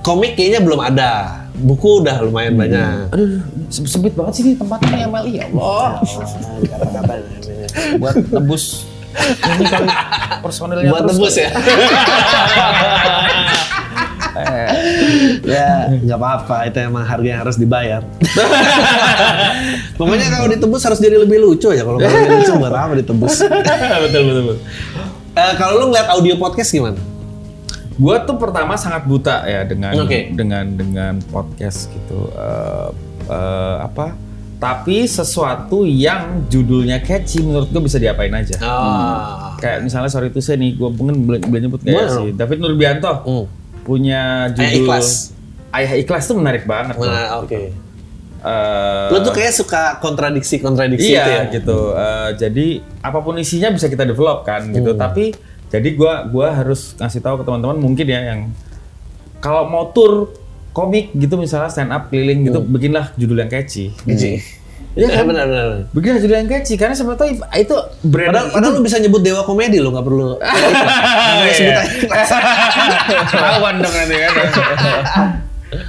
[0.00, 1.10] komik kayaknya belum ada.
[1.54, 3.10] Buku udah lumayan banyak.
[3.10, 6.02] Aduh, se- sempit banget sih tempatnya MLI ya Allah.
[6.64, 7.14] Kata-kata
[7.96, 8.86] Buat tebus
[9.22, 9.88] ini kali
[10.42, 11.50] personilnya buat terus tebus ya.
[14.34, 14.68] Eh,
[15.56, 16.56] ya, nggak apa-apa.
[16.68, 18.02] Itu emang harga yang harus dibayar.
[19.98, 21.86] Pokoknya kalau ditebus harus jadi lebih lucu ya.
[21.86, 23.46] Kalau lebih lucu buat apa ditebus?
[23.46, 24.58] betul betul betul.
[25.34, 26.98] Eh, kalau lu ngeliat audio podcast gimana?
[27.94, 30.34] Gue tuh pertama sangat buta ya dengan Oke.
[30.34, 32.26] dengan dengan podcast gitu.
[32.34, 32.88] Eh,
[33.30, 34.18] eh, apa?
[34.64, 38.56] Tapi sesuatu yang judulnya catchy menurut gue bisa diapain aja.
[38.64, 39.52] Oh.
[39.60, 42.58] Kayak misalnya sorry itu saya nih, gue mungkin boleh, boleh nyebut kayak Boleh si David
[42.64, 43.44] Nurbianto Hmm.
[43.84, 45.36] punya Ayah judul Ikhlas.
[45.68, 46.96] Ayah Ikhlas tuh menarik banget.
[46.96, 47.84] Nah, oke.
[48.44, 51.42] Eh, Lu tuh kayak suka kontradiksi-kontradiksi iya itu ya?
[51.60, 51.78] gitu.
[51.92, 52.66] Eh, jadi
[53.00, 54.92] apa pun isinya bisa kita develop kan gitu.
[54.92, 55.00] Hmm.
[55.00, 55.32] Tapi
[55.72, 58.40] jadi gua gua harus ngasih tahu ke teman-teman mungkin ya yang
[59.40, 60.32] kalau mau tur
[60.74, 63.94] komik gitu misalnya stand up keliling gitu bikinlah judul yang catchy.
[64.04, 64.42] Iya
[64.94, 65.16] Iya kan?
[65.16, 65.24] kan?
[65.26, 65.66] benar benar.
[65.90, 69.42] Bikinlah judul yang catchy karena siapa tahu itu brand Padahal, padahal lu bisa nyebut dewa
[69.42, 70.38] komedi lo nggak perlu.
[71.34, 72.38] Nggak sebut aja.
[73.24, 74.32] Ketahuan dong nanti kan.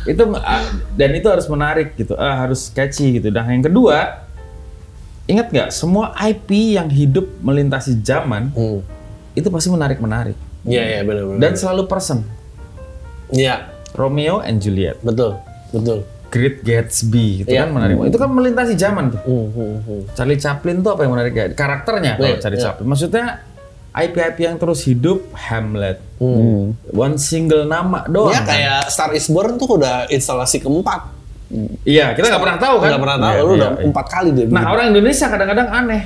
[0.04, 0.62] itu ah,
[0.92, 3.30] dan itu harus menarik gitu, ah, harus catchy gitu.
[3.30, 4.26] Dan yang kedua,
[5.26, 8.82] ingat nggak semua IP yang hidup melintasi zaman Hmm.
[9.34, 10.34] itu pasti menarik menarik
[10.64, 11.40] Iya iya benar benar.
[11.40, 12.26] dan selalu person.
[13.30, 15.40] Iya Romeo and Juliet, betul
[15.72, 16.04] betul.
[16.26, 17.64] Great Gatsby, itu Iya.
[17.64, 17.96] kan menarik.
[18.12, 19.22] Itu kan melintasi zaman tuh.
[19.24, 20.02] Hmm, hmm, hmm.
[20.14, 21.46] Charlie Chaplin tuh apa yang menarik ya?
[21.50, 22.66] Karakternya kalau Iya, Charlie iya.
[22.68, 22.86] Chaplin.
[22.92, 23.26] Maksudnya
[23.96, 26.76] IP-IP yang terus hidup, Hamlet, Hmm.
[26.92, 28.36] one single nama doang.
[28.36, 28.52] Ya kan?
[28.52, 31.16] kayak Star is Born tuh udah instalasi keempat.
[31.88, 32.90] Iya, kita nggak pernah tahu kan?
[32.92, 33.84] Nggak pernah tahu, Iya, lu iya, udah iya.
[33.88, 34.46] empat kali dia.
[34.52, 36.04] Nah, orang Indonesia kadang-kadang aneh.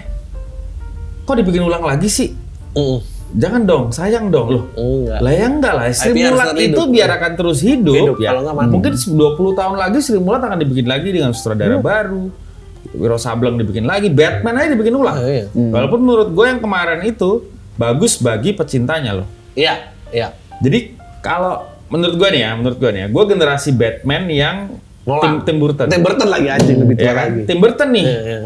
[1.25, 2.29] Kok dibikin ulang lagi sih?
[2.77, 2.99] Mm,
[3.29, 4.63] Jangan dong, sayang dong loh.
[4.73, 5.19] enggak.
[5.21, 6.85] Lah ya enggak lah, Sri Mulat itu hidup.
[6.89, 8.33] biar akan terus hidup, Hidup, ya.
[8.33, 8.73] kalau mati.
[8.73, 9.13] Mungkin 20
[9.53, 12.33] tahun lagi Sri Mulat akan dibikin lagi dengan sutradara baru.
[12.89, 15.13] Wiro Sableng dibikin lagi, Batman aja dibikin ulang.
[15.13, 15.45] Ah, iya.
[15.53, 19.27] Walaupun menurut gue yang kemarin itu bagus bagi pecintanya loh.
[19.53, 20.33] Iya iya.
[20.57, 24.57] Jadi kalau menurut gue nih ya, menurut gue nih ya, gue generasi Batman yang
[25.05, 25.21] Nolan.
[25.21, 25.85] Tim, Tim Burton.
[25.85, 27.27] Tim Burton lagi anjing lebih tua Ya kan?
[27.29, 27.41] lagi.
[27.45, 28.05] Tim Burton nih.
[28.05, 28.39] Iya iya.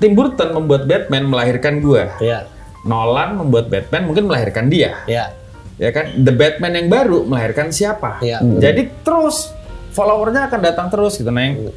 [0.00, 2.02] Tim Burton membuat Batman melahirkan gue.
[2.18, 2.38] Iya
[2.84, 5.04] Nolan membuat Batman mungkin melahirkan dia.
[5.04, 5.36] iya.
[5.80, 6.12] Ya kan?
[6.12, 8.20] The Batman yang baru melahirkan siapa?
[8.20, 8.44] Iya.
[8.44, 9.48] Jadi terus
[9.96, 11.32] followernya akan datang terus gitu.
[11.32, 11.72] Nah, yang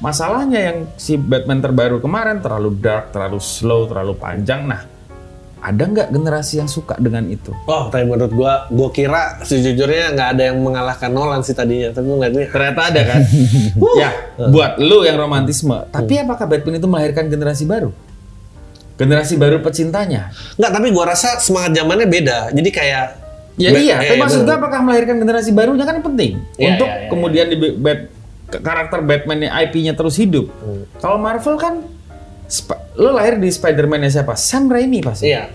[0.00, 4.64] masalahnya yang si Batman terbaru kemarin terlalu dark, terlalu slow, terlalu panjang.
[4.64, 4.88] Nah,
[5.62, 7.52] ada nggak generasi yang suka dengan itu?
[7.68, 11.92] Oh, tapi menurut gua, gua kira sejujurnya nggak ada yang mengalahkan Nolan sih tadinya.
[11.92, 13.20] Tapi ngeliatnya, Ternyata ada kan?
[14.00, 14.10] ya,
[14.48, 15.92] buat lu yang romantisme.
[15.92, 17.92] Tapi apakah Batman itu melahirkan generasi baru?
[19.02, 20.30] Generasi baru pecintanya?
[20.54, 20.70] nggak.
[20.70, 22.38] Tapi gua rasa semangat zamannya beda.
[22.50, 23.06] Jadi kayak,
[23.52, 24.64] Ya Ba- iya, eh, tapi maksud gue bener.
[24.64, 27.56] apakah melahirkan generasi barunya kan penting Iya, untuk iya, iya, kemudian di
[28.48, 30.48] ke- karakter Batman IP-nya terus hidup.
[30.56, 30.88] Hmm.
[30.96, 31.84] Kalau Marvel kan
[32.48, 34.36] Sp- lo lahir di Spider-Man siapa?
[34.36, 35.28] Sam Raimi pasti.
[35.28, 35.52] iya.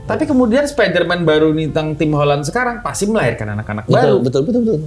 [0.00, 4.16] Tapi kemudian Spider-Man baru nih tentang Tim Holland sekarang pasti melahirkan anak-anak Betul, baru.
[4.20, 4.80] betul, betul, betul.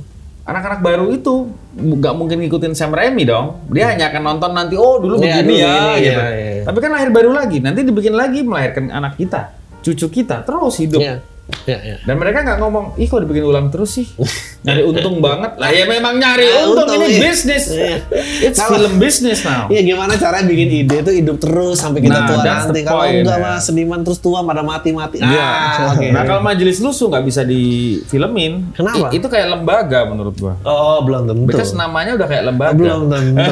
[0.43, 1.47] Anak-anak baru itu
[1.79, 3.63] nggak mungkin ngikutin Sam Raimi dong.
[3.71, 6.21] Dia hanya akan nonton nanti oh dulu Iya, begini dulu ya begini, gitu.
[6.21, 6.63] iya, iya.
[6.67, 7.57] Tapi kan lahir baru lagi.
[7.63, 10.99] Nanti dibikin lagi melahirkan anak kita, cucu kita terus hidup.
[10.99, 11.23] Iya,
[11.63, 11.97] iya, iya.
[12.01, 14.07] Dan mereka nggak ngomong, ih kok dibikin ulang terus sih?
[14.65, 15.59] Nyari untung banget.
[15.59, 17.19] Lah ya memang nyari Ah, untung, untung, ini iya.
[17.25, 17.63] bisnis.
[17.67, 17.97] Iya.
[18.41, 19.67] It's Kalau- film business now.
[19.67, 22.79] Iya gimana caranya bikin ide itu hidup terus sampai kita Nah, tua nanti.
[22.81, 23.43] Kalau enggak ya.
[23.43, 25.19] mah seniman terus tua pada mati-mati.
[25.19, 25.43] Iya.
[25.43, 26.07] Ah, oke.
[26.07, 28.71] Nah kalau majelis lusuh nggak bisa difilmin.
[28.71, 29.11] Kenapa?
[29.11, 30.55] I- itu kayak lembaga menurut gua.
[30.63, 31.43] Oh, belum tentu.
[31.45, 32.71] Because namanya udah kayak lembaga.
[32.73, 33.43] Belum tentu.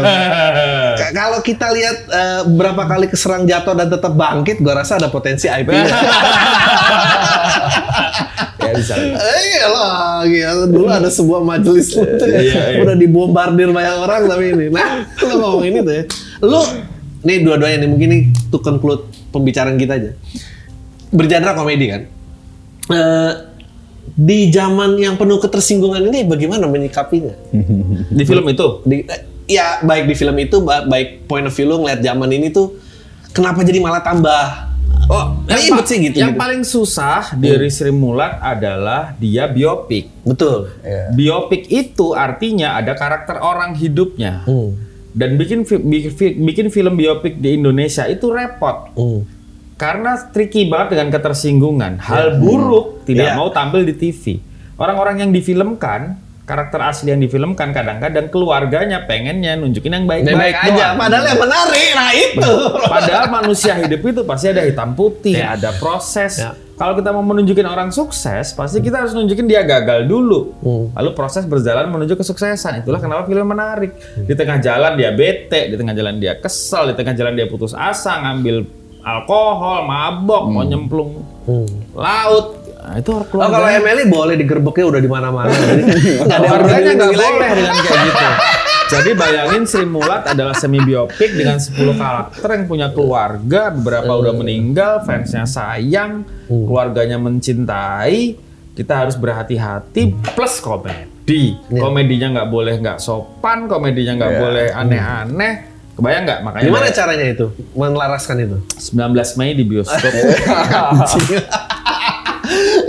[1.12, 5.52] Kalau kita lihat eh, berapa kali keserang jatuh dan tetap bangkit, gua rasa ada potensi
[5.52, 5.68] IP.
[8.58, 8.94] ya bisa.
[8.98, 10.66] Iya lah, gila.
[10.66, 12.80] dulu ada sebuah majelis lu tuh ya, Iya, iya.
[12.80, 14.66] udah dibombardir banyak orang tapi ini.
[14.68, 16.04] Nah, lu ngomong ini tuh ya.
[16.42, 16.60] Lu,
[17.22, 20.12] nih dua-duanya nih mungkin nih to conclude pembicaraan kita aja.
[21.10, 22.02] Bergenre komedi kan.
[22.88, 23.32] Eh,
[24.12, 27.36] di zaman yang penuh ketersinggungan ini bagaimana menyikapinya?
[28.18, 28.68] Di film itu.
[28.84, 32.30] Di, eh, ya baik di film itu, ba- baik point of view lu ngeliat zaman
[32.30, 32.72] ini tuh
[33.30, 34.71] kenapa jadi malah tambah
[35.12, 36.40] Oh, Ribet pa- sih gitu, Yang gitu.
[36.40, 40.24] paling susah dari Sri Mulat adalah dia biopik.
[40.24, 40.72] betul.
[41.12, 44.48] Biopik itu artinya ada karakter orang hidupnya.
[44.48, 44.72] Hmm.
[45.12, 45.68] Dan bikin
[46.40, 48.96] bikin film biopik di Indonesia itu repot.
[48.96, 49.28] Hmm.
[49.76, 52.00] Karena tricky banget dengan ketersinggungan.
[52.00, 53.36] Hal buruk tidak Iya.
[53.36, 54.40] mau tampil di TV.
[54.78, 56.16] Orang-orang yang difilmkan
[56.52, 61.90] karakter asli yang difilmkan kadang-kadang keluarganya pengennya nunjukin yang baik-baik Baik aja, padahal yang menarik,
[61.96, 62.54] nah itu.
[62.92, 65.56] Padahal manusia hidup itu pasti ada hitam putih, Ya.
[65.56, 66.44] ada proses.
[66.44, 66.52] Ya.
[66.76, 70.52] Kalau kita mau menunjukin orang sukses, pasti kita harus nunjukin dia gagal dulu.
[70.66, 70.86] Hmm.
[70.98, 72.82] Lalu proses berjalan menuju kesuksesan.
[72.82, 73.94] Itulah kenapa film menarik.
[74.18, 74.26] Hmm.
[74.26, 77.78] Di tengah jalan dia bete, di tengah jalan dia kesel, di tengah jalan dia putus
[77.78, 78.66] asa, ngambil
[79.02, 81.22] alkohol, mabok, mau nyemplung
[81.94, 82.61] laut.
[82.82, 83.54] Nah, itu Oh keluarga.
[83.56, 85.54] kalau Emily boleh digerebeknya udah di mana-mana.
[85.54, 85.86] Jadi
[86.18, 87.22] nggak ada yang Keluarganya peduli nggak lagi.
[87.22, 88.28] boleh dengan kayak gitu.
[88.92, 94.34] Jadi bayangin Sri Mulat adalah semi biopik dengan 10 karakter yang punya keluarga, beberapa udah
[94.36, 98.36] meninggal, fansnya sayang, keluarganya mencintai.
[98.72, 101.56] Kita harus berhati-hati plus komedi.
[101.70, 105.54] Komedinya nggak boleh nggak sopan, komedinya nggak boleh aneh-aneh.
[105.92, 106.40] Kebayang nggak?
[106.42, 107.46] Makanya Gimana caranya itu?
[107.72, 108.58] Menelaraskan itu?
[108.92, 110.12] 19 Mei di bioskop.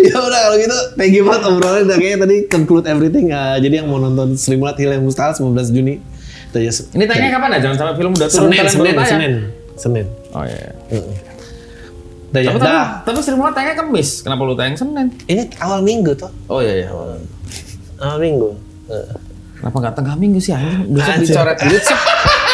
[0.09, 3.81] ya udah kalau gitu thank you banget obrolan udah kayaknya tadi conclude everything Uh, jadi
[3.81, 5.95] yang mau nonton Sri Mulat Hill yang Mustahil 19 Juni
[6.53, 7.59] aja Ini tanya kapan ya?
[7.65, 8.95] Jangan sampai film udah turun Senin Senin.
[9.01, 9.33] Senin
[9.73, 10.69] Senin Oh iya.
[12.29, 12.87] Udah ya Tapi, tapi, dah.
[13.05, 14.21] tapi Sri Mulat tayangnya Kamis.
[14.21, 15.07] Kenapa lu tayang Senin?
[15.25, 16.89] ini awal minggu tuh Oh iya iya.
[17.99, 18.53] awal minggu
[18.93, 19.17] Eh.
[19.63, 20.99] Kenapa nggak tengah minggu sih anjing?
[20.99, 21.23] Anjing.
[21.23, 21.99] dicoret duit sih.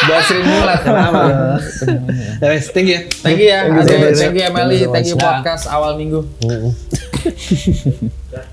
[0.05, 1.21] Buat Sri Mulat kenapa?
[2.39, 3.59] Ya thank you Thank you ya.
[3.83, 4.15] Thank you.
[4.15, 4.79] Thank you Emily.
[4.87, 5.23] Thank you Ya.
[5.41, 6.23] podcast awal minggu.
[7.23, 7.93] 哼哼哼
[8.31, 8.49] 哼